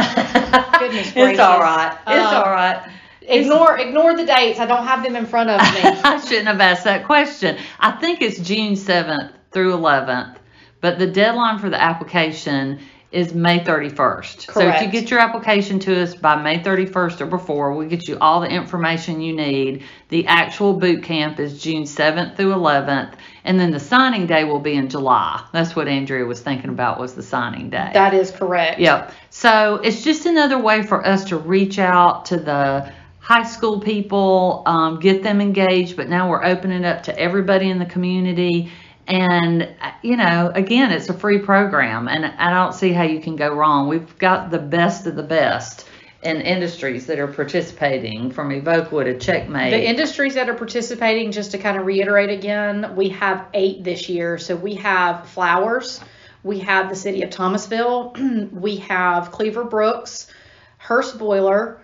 Goodness 0.79 1.13
gracious. 1.13 1.33
It's 1.33 1.41
all 1.41 1.61
right. 1.61 1.99
It's 2.07 2.27
Um, 2.33 2.35
all 2.45 2.51
right. 2.51 2.89
ignore 3.23 3.79
ignore 3.79 4.17
the 4.17 4.27
dates. 4.27 4.61
I 4.61 4.67
don't 4.67 4.85
have 4.87 5.03
them 5.03 5.17
in 5.17 5.27
front 5.27 5.51
of 5.51 5.61
me. 5.61 5.81
I 6.05 6.21
shouldn't 6.21 6.47
have 6.49 6.61
asked 6.61 6.85
that 6.85 7.05
question. 7.07 7.57
I 7.81 7.93
think 7.93 8.23
it's 8.23 8.39
June 8.39 8.75
7th 8.75 9.33
through 9.53 9.73
11th, 9.73 10.37
but 10.81 10.99
the 10.99 11.07
deadline 11.07 11.59
for 11.59 11.71
the 11.71 11.81
application 11.81 12.81
is 13.17 13.33
May 13.33 13.61
31st. 13.61 14.53
So 14.53 14.61
if 14.61 14.83
you 14.83 14.89
get 14.89 15.11
your 15.11 15.21
application 15.21 15.79
to 15.81 16.03
us 16.03 16.15
by 16.15 16.37
May 16.37 16.61
31st 16.61 17.23
or 17.23 17.27
before, 17.27 17.75
we 17.75 17.87
get 17.87 18.07
you 18.09 18.19
all 18.21 18.43
the 18.43 18.49
information 18.49 19.23
you 19.23 19.35
need. 19.35 19.85
The 20.11 20.27
actual 20.27 20.75
boot 20.75 21.03
camp 21.03 21.41
is 21.41 21.63
June 21.63 21.85
7th 21.85 22.37
through 22.37 22.53
11th, 22.53 23.15
and 23.45 23.59
then 23.59 23.71
the 23.71 23.81
signing 23.81 24.27
day 24.27 24.45
will 24.45 24.61
be 24.61 24.75
in 24.75 24.91
July. 24.91 25.43
That's 25.55 25.75
what 25.75 25.89
Andrea 25.89 26.27
was 26.27 26.41
thinking 26.41 26.69
about 26.69 27.01
was 27.01 27.15
the 27.15 27.23
signing 27.23 27.71
day. 27.71 27.91
that 27.95 28.13
is 28.13 28.31
correct. 28.31 28.81
Yep. 28.81 29.11
So 29.31 29.77
it's 29.77 30.05
just 30.05 30.27
another 30.27 30.59
way 30.59 30.83
for 30.83 31.05
us 31.05 31.25
to 31.31 31.39
reach 31.39 31.79
out 31.79 32.27
to 32.27 32.37
the 32.37 32.93
high 33.19 33.45
school 33.45 33.81
people, 33.81 34.63
um, 34.67 35.01
get 35.01 35.23
them 35.23 35.41
engaged, 35.41 35.97
but 35.97 36.11
now 36.11 36.29
we're 36.29 36.45
opening 36.45 36.85
up 36.85 37.03
to 37.05 37.19
everybody 37.19 37.71
in 37.71 37.79
the 37.79 37.87
community. 37.87 38.71
And, 39.09 39.69
you 40.03 40.17
know, 40.17 40.51
again, 40.55 40.91
it's 40.91 41.09
a 41.09 41.15
free 41.15 41.39
program, 41.39 42.09
and 42.09 42.27
I 42.27 42.51
don't 42.51 42.73
see 42.75 42.93
how 42.93 43.05
you 43.05 43.21
can 43.21 43.37
go 43.37 43.55
wrong. 43.55 43.89
We've 43.89 44.19
got 44.19 44.51
the 44.51 44.59
best 44.59 45.07
of 45.07 45.15
the 45.15 45.23
best 45.23 45.87
in 46.23 46.41
industries 46.41 47.07
that 47.07 47.21
are 47.21 47.29
participating 47.29 48.33
from 48.33 48.51
Evoqua 48.51 49.05
to 49.05 49.19
Checkmate. 49.19 49.71
The 49.71 49.89
industries 49.89 50.35
that 50.35 50.49
are 50.49 50.55
participating, 50.55 51.31
just 51.31 51.53
to 51.53 51.59
kind 51.59 51.77
of 51.77 51.87
reiterate 51.87 52.31
again, 52.31 52.97
we 52.97 53.11
have 53.11 53.47
eight 53.55 53.85
this 53.85 54.09
year. 54.09 54.39
So 54.39 54.57
we 54.57 54.75
have 54.75 55.29
Flowers, 55.29 56.01
we 56.43 56.59
have 56.61 56.89
the 56.89 56.97
city 56.97 57.23
of 57.23 57.31
Thomasville, 57.31 58.17
we 58.53 58.77
have 58.79 59.31
Cleaver 59.31 59.65
Brooks, 59.65 60.27
Hurst 60.79 61.17
Boiler, 61.17 61.81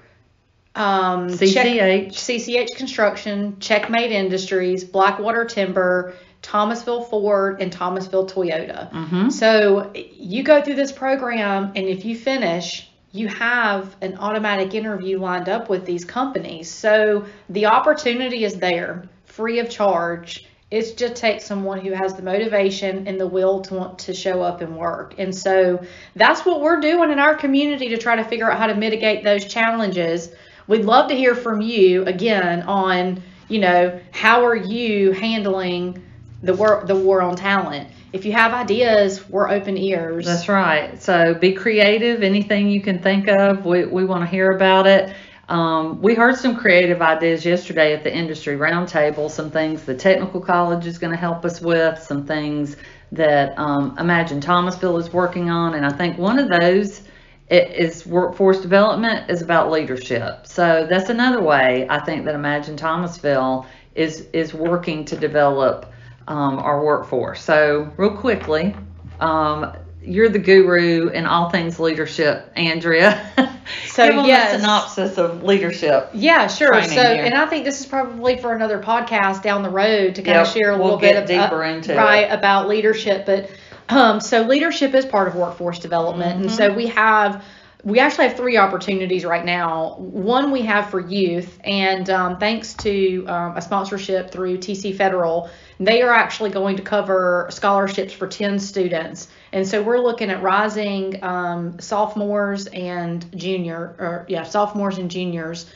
um, 0.75 1.29
Check- 1.29 1.67
CCH. 1.67 2.13
CCH 2.13 2.77
Construction, 2.77 3.59
Checkmate 3.61 4.11
Industries, 4.11 4.83
Blackwater 4.83 5.45
Timber, 5.45 6.15
Thomasville 6.43 7.03
Ford, 7.03 7.63
and 7.63 7.73
Thomasville 7.73 8.27
Toyota. 8.27 8.91
hmm 8.91 9.31
So 9.31 9.93
you 9.95 10.43
go 10.43 10.61
through 10.61 10.75
this 10.75 10.93
program, 10.93 11.73
and 11.77 11.87
if 11.87 12.05
you 12.05 12.17
finish, 12.17 12.89
you 13.13 13.29
have 13.29 13.95
an 14.01 14.17
automatic 14.19 14.75
interview 14.75 15.19
lined 15.19 15.49
up 15.49 15.69
with 15.69 15.87
these 15.87 16.05
companies. 16.05 16.71
So 16.71 17.27
the 17.49 17.67
opportunity 17.67 18.45
is 18.45 18.55
there, 18.57 19.09
free 19.27 19.59
of 19.61 19.69
charge. 19.71 20.47
It 20.71 20.97
just 20.97 21.17
takes 21.17 21.45
someone 21.45 21.81
who 21.81 21.93
has 21.93 22.15
the 22.15 22.23
motivation 22.23 23.07
and 23.07 23.21
the 23.21 23.27
will 23.27 23.61
to 23.63 23.75
want 23.75 23.99
to 24.01 24.15
show 24.15 24.41
up 24.41 24.63
and 24.63 24.77
work. 24.77 25.15
And 25.19 25.35
so 25.35 25.85
that's 26.17 26.47
what 26.47 26.63
we're 26.63 26.81
doing 26.81 27.11
in 27.11 27.19
our 27.19 27.35
community 27.35 27.91
to 27.91 27.99
try 27.99 28.17
to 28.17 28.25
figure 28.25 28.51
out 28.51 28.59
how 28.59 28.67
to 28.67 28.75
mitigate 28.75 29.23
those 29.23 29.45
challenges. 29.45 30.31
We'd 30.67 30.87
love 30.87 31.09
to 31.11 31.15
hear 31.15 31.35
from 31.35 31.61
you 31.61 32.05
again 32.07 32.63
on, 32.63 33.23
you 33.49 33.61
know, 33.61 34.01
how 34.13 34.47
are 34.47 34.57
you 34.57 35.13
handling 35.13 36.03
the 36.43 36.55
war 36.55 36.85
the 36.87 36.97
war 36.97 37.23
on 37.23 37.37
talent. 37.37 37.89
If 38.13 38.27
you 38.27 38.33
have 38.33 38.53
ideas, 38.53 39.29
we're 39.29 39.49
open 39.49 39.79
ears. 39.79 40.27
That's 40.27 40.49
right. 40.49 41.01
So 41.03 41.35
be 41.35 41.53
creative. 41.53 42.23
Anything 42.23 42.69
you 42.69 42.83
can 42.83 42.99
think 42.99 43.27
of, 43.29 43.65
we, 43.65 43.87
we 43.87 44.05
want 44.05 44.23
to 44.23 44.29
hear 44.29 44.51
about 44.51 44.87
it. 44.87 45.15
Um, 45.49 46.01
we 46.03 46.15
heard 46.15 46.37
some 46.37 46.57
creative 46.57 47.01
ideas 47.01 47.45
yesterday 47.45 47.95
at 47.95 48.05
the 48.05 48.15
industry 48.15 48.57
roundtable. 48.57 49.31
Some 49.31 49.51
things 49.51 49.85
the 49.85 49.95
technical 49.95 50.41
college 50.41 50.87
is 50.87 50.99
going 50.99 51.11
to 51.13 51.19
help 51.19 51.45
us 51.45 51.61
with. 51.61 52.03
Some 52.03 52.27
things 52.27 52.77
that 53.13 53.59
um, 53.59 53.97
Imagine 53.99 54.41
Thomasville 54.41 54.99
is 54.99 55.13
working 55.13 55.51
on, 55.51 55.75
and 55.75 55.85
I 55.85 55.93
think 55.93 56.19
one 56.19 56.39
of 56.39 56.49
those 56.49 57.03
is 57.51 58.07
workforce 58.07 58.61
development 58.61 59.31
is 59.31 59.43
about 59.43 59.71
leadership. 59.71 60.47
So 60.47 60.87
that's 60.89 61.11
another 61.11 61.43
way 61.43 61.87
I 61.91 62.01
think 62.01 62.25
that 62.25 62.35
Imagine 62.35 62.77
Thomasville 62.77 63.67
is 63.95 64.27
is 64.33 64.55
working 64.55 65.05
to 65.05 65.17
develop 65.17 65.93
um, 66.29 66.59
our 66.59 66.85
workforce. 66.85 67.43
So 67.43 67.91
real 67.97 68.17
quickly, 68.17 68.75
um, 69.21 69.73
you're 70.05 70.29
the 70.29 70.39
guru 70.39 71.09
in 71.11 71.27
all 71.27 71.49
things 71.51 71.79
leadership, 71.79 72.51
Andrea. 72.57 73.31
So, 73.87 74.07
Give 74.07 74.17
them 74.17 74.27
yes. 74.27 74.55
a 74.55 74.59
synopsis 74.61 75.19
of 75.19 75.45
leadership. 75.45 76.11
Yeah, 76.15 76.47
sure. 76.49 76.83
So, 76.83 76.91
here. 76.91 77.25
and 77.25 77.35
I 77.35 77.47
think 77.47 77.65
this 77.65 77.79
is 77.81 77.87
probably 77.87 78.37
for 78.39 78.55
another 78.55 78.83
podcast 78.83 79.43
down 79.43 79.63
the 79.63 79.71
road 79.71 80.17
to 80.17 80.23
kind 80.23 80.39
of 80.39 80.49
share 80.49 80.71
a 80.73 80.77
we'll 80.77 80.85
little 80.97 80.99
bit 80.99 81.17
of, 81.17 81.27
deeper 81.29 81.63
into 81.63 81.95
right 81.95 82.25
it. 82.25 82.33
about 82.33 82.69
leadership. 82.69 83.25
But 83.25 83.51
um, 83.89 84.21
so 84.21 84.43
leadership 84.43 84.95
is 84.95 85.07
part 85.07 85.29
of 85.29 85.37
workforce 85.37 85.79
development, 85.79 86.41
and 86.41 86.47
Mm-hmm. 86.47 86.57
so 86.57 86.73
we 86.73 86.87
have. 86.89 87.45
We 87.85 87.99
actually 87.99 88.29
have 88.29 88.37
three 88.37 88.57
opportunities 88.57 89.25
right 89.25 89.45
now. 89.45 89.97
One 89.99 90.53
we 90.53 90.63
have 90.63 90.91
for 90.91 91.01
youth, 91.01 91.59
and 91.65 92.09
um, 92.11 92.39
thanks 92.39 92.75
to 92.75 93.25
um, 93.27 93.57
a 93.57 93.63
sponsorship 93.63 94.31
through 94.31 94.59
TC 94.59 94.97
Federal, 94.97 95.51
they 95.81 96.03
are 96.03 96.13
actually 96.13 96.51
going 96.51 96.77
to 96.77 96.83
cover 96.83 97.49
scholarships 97.51 98.13
for 98.13 98.29
10 98.29 98.61
students. 98.61 99.29
And 99.53 99.67
so 99.67 99.83
we're 99.83 99.99
looking 99.99 100.31
at 100.31 100.43
rising 100.43 101.23
um, 101.25 101.81
sophomores 101.81 102.69
and 102.69 103.27
junior, 103.37 103.97
or 103.99 104.27
yeah, 104.29 104.45
sophomores 104.45 104.99
and 104.99 105.11
juniors 105.11 105.67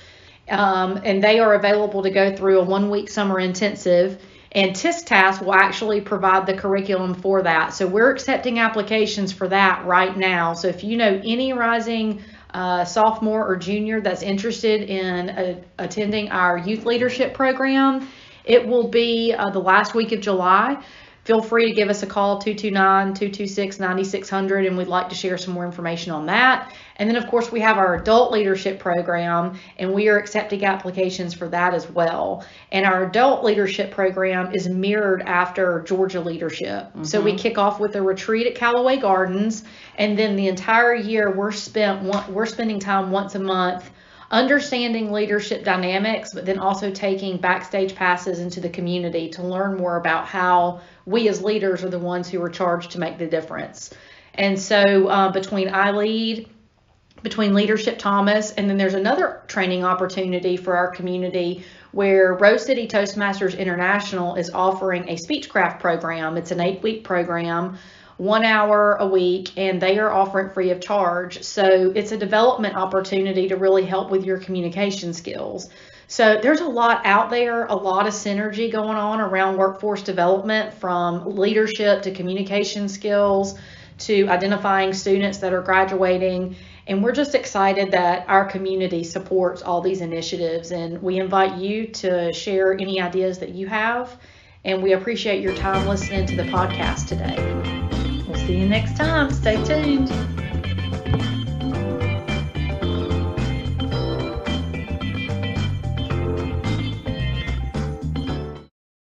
um, 0.49 1.01
and 1.05 1.23
they 1.23 1.39
are 1.39 1.55
available 1.55 2.03
to 2.03 2.11
go 2.11 2.35
through 2.35 2.61
a 2.61 2.65
one 2.65 2.91
week 2.91 3.11
summer 3.11 3.41
intensive. 3.41 4.23
And 4.57 4.75
TISTAS 4.75 5.43
will 5.43 5.55
actually 5.55 6.01
provide 6.01 6.47
the 6.47 6.55
curriculum 6.55 7.13
for 7.13 7.43
that. 7.43 7.75
So 7.75 7.87
we're 7.87 8.11
accepting 8.11 8.59
applications 8.59 9.31
for 9.31 9.47
that 9.49 9.85
right 9.85 10.17
now. 10.17 10.55
So 10.55 10.69
if 10.69 10.83
you 10.83 10.97
know 10.97 11.21
any 11.23 11.53
rising 11.53 12.23
uh, 12.55 12.87
sophomore 12.87 13.47
or 13.47 13.57
junior 13.57 14.01
that's 14.01 14.23
interested 14.23 14.89
in 14.89 15.29
uh, 15.29 15.61
attending 15.79 16.31
our 16.31 16.57
youth 16.57 16.87
leadership 16.87 17.35
program, 17.35 18.09
it 18.47 18.67
will 18.67 18.89
be 18.89 19.35
uh, 19.37 19.51
the 19.51 19.59
last 19.59 19.95
week 19.95 20.13
of 20.13 20.23
July. 20.23 20.83
Feel 21.27 21.43
free 21.43 21.67
to 21.67 21.75
give 21.75 21.91
us 21.91 22.05
a 22.05 22.07
call 22.07 22.39
229 22.39 23.15
226 23.15 23.81
9600 23.81 24.65
and 24.65 24.79
we'd 24.79 24.87
like 24.87 25.09
to 25.09 25.17
share 25.17 25.37
some 25.37 25.55
more 25.55 25.67
information 25.67 26.13
on 26.13 26.27
that. 26.27 26.73
And 26.99 27.11
then, 27.11 27.17
of 27.17 27.27
course, 27.27 27.51
we 27.51 27.59
have 27.61 27.79
our 27.79 27.97
adult 27.97 28.31
leadership 28.31 28.79
program 28.79 29.59
and 29.77 29.93
we 29.93 30.07
are 30.07 30.19
accepting 30.19 30.65
applications 30.65 31.35
for 31.35 31.49
that 31.49 31.75
as 31.75 31.91
well. 31.91 32.47
And 32.71 32.87
our 32.87 33.05
adult 33.05 33.43
leadership 33.43 33.91
program 33.91 34.55
is 34.55 34.69
mirrored 34.69 35.23
after 35.23 35.81
Georgia 35.81 36.21
leadership. 36.21 36.93
So 37.03 37.21
we 37.21 37.33
mm-hmm. 37.33 37.39
kick 37.39 37.59
off 37.59 37.81
with 37.81 37.97
a 37.97 38.03
retreat 38.03 38.47
at 38.47 38.55
Callaway 38.55 38.99
Gardens 38.99 39.65
and 39.99 40.17
then 40.17 40.37
the 40.37 40.47
entire 40.47 40.95
year 40.95 41.33
we're 41.33 41.51
spent 41.51 42.05
we're 42.31 42.47
spending 42.47 42.79
time 42.79 43.11
once 43.11 43.35
a 43.35 43.41
month 43.41 43.91
understanding 44.31 45.13
leadership 45.13 45.65
dynamics, 45.65 46.33
but 46.35 46.45
then 46.45 46.59
also 46.59 46.91
taking 46.91 47.37
backstage 47.37 47.95
passes 47.95 48.41
into 48.41 48.61
the 48.61 48.69
community 48.69 49.29
to 49.31 49.43
learn 49.43 49.77
more 49.77 49.97
about 49.97 50.27
how 50.27 50.81
we 51.05 51.29
as 51.29 51.43
leaders 51.43 51.85
are 51.85 51.91
the 51.91 51.99
ones 51.99 52.29
who 52.29 52.43
are 52.43 52.49
charged 52.49 52.93
to 52.93 52.99
make 52.99 53.19
the 53.19 53.27
difference. 53.27 53.91
And 54.35 54.59
so 54.59 55.09
uh, 55.09 55.33
between 55.33 55.73
lead, 55.73 56.49
between 57.23 57.55
Leadership 57.55 57.99
Thomas, 57.99 58.53
and 58.53 58.69
then 58.69 58.77
there's 58.77 58.95
another 58.95 59.43
training 59.47 59.85
opportunity 59.85 60.57
for 60.57 60.77
our 60.77 60.91
community 60.91 61.65
where 61.93 62.35
Rose 62.35 62.67
City 62.67 62.87
Toastmasters 62.87 63.59
International 63.59 64.35
is 64.35 64.51
offering 64.51 65.09
a 65.09 65.17
speechcraft 65.17 65.81
program. 65.81 66.37
It's 66.37 66.51
an 66.51 66.61
eight 66.61 66.83
week 66.83 67.05
program 67.05 67.79
one 68.17 68.45
hour 68.45 68.95
a 68.95 69.07
week 69.07 69.57
and 69.57 69.81
they 69.81 69.99
are 69.99 70.11
offering 70.11 70.51
free 70.51 70.71
of 70.71 70.81
charge. 70.81 71.43
So 71.43 71.93
it's 71.95 72.13
a 72.13 72.17
development 72.17 72.75
opportunity 72.77 73.49
to 73.49 73.57
really 73.57 73.85
help 73.85 74.11
with 74.11 74.25
your 74.25 74.39
communication 74.39 75.13
skills. 75.13 75.69
So 76.09 76.39
there's 76.41 76.61
a 76.61 76.69
lot 76.69 77.05
out 77.05 77.31
there, 77.31 77.67
a 77.67 77.75
lot 77.75 78.07
of 78.07 78.15
synergy 78.15 78.71
going 78.71 78.97
on 78.97 79.21
around 79.21 79.57
workforce 79.57 80.03
development 80.03 80.73
from 80.75 81.37
leadership 81.37 82.03
to 82.03 82.13
communication 82.13 82.89
skills 82.89 83.59
to 83.99 84.29
identifying 84.29 84.93
students 84.93 85.39
that 85.39 85.53
are 85.53 85.63
graduating. 85.63 86.57
And 86.87 87.03
we're 87.03 87.13
just 87.13 87.35
excited 87.35 87.91
that 87.91 88.29
our 88.29 88.45
community 88.45 89.03
supports 89.03 89.63
all 89.63 89.81
these 89.81 90.01
initiatives. 90.01 90.71
And 90.71 91.03
we 91.03 91.19
invite 91.19 91.57
you 91.57 91.89
to 91.89 92.33
share 92.33 92.73
any 92.75 93.01
ideas 93.01 93.41
that 93.41 93.51
you 93.51 93.67
have. 93.67 94.17
And 94.65 94.83
we 94.83 94.93
appreciate 94.93 95.43
your 95.43 95.55
time 95.55 95.89
listening 95.89 96.27
to 96.27 96.37
the 96.37 96.45
podcast 96.45 97.09
today. 97.09 97.96
See 98.45 98.59
you 98.59 98.69
next 98.69 98.97
time. 98.97 99.33
Stay 99.33 99.63
tuned. 99.65 100.46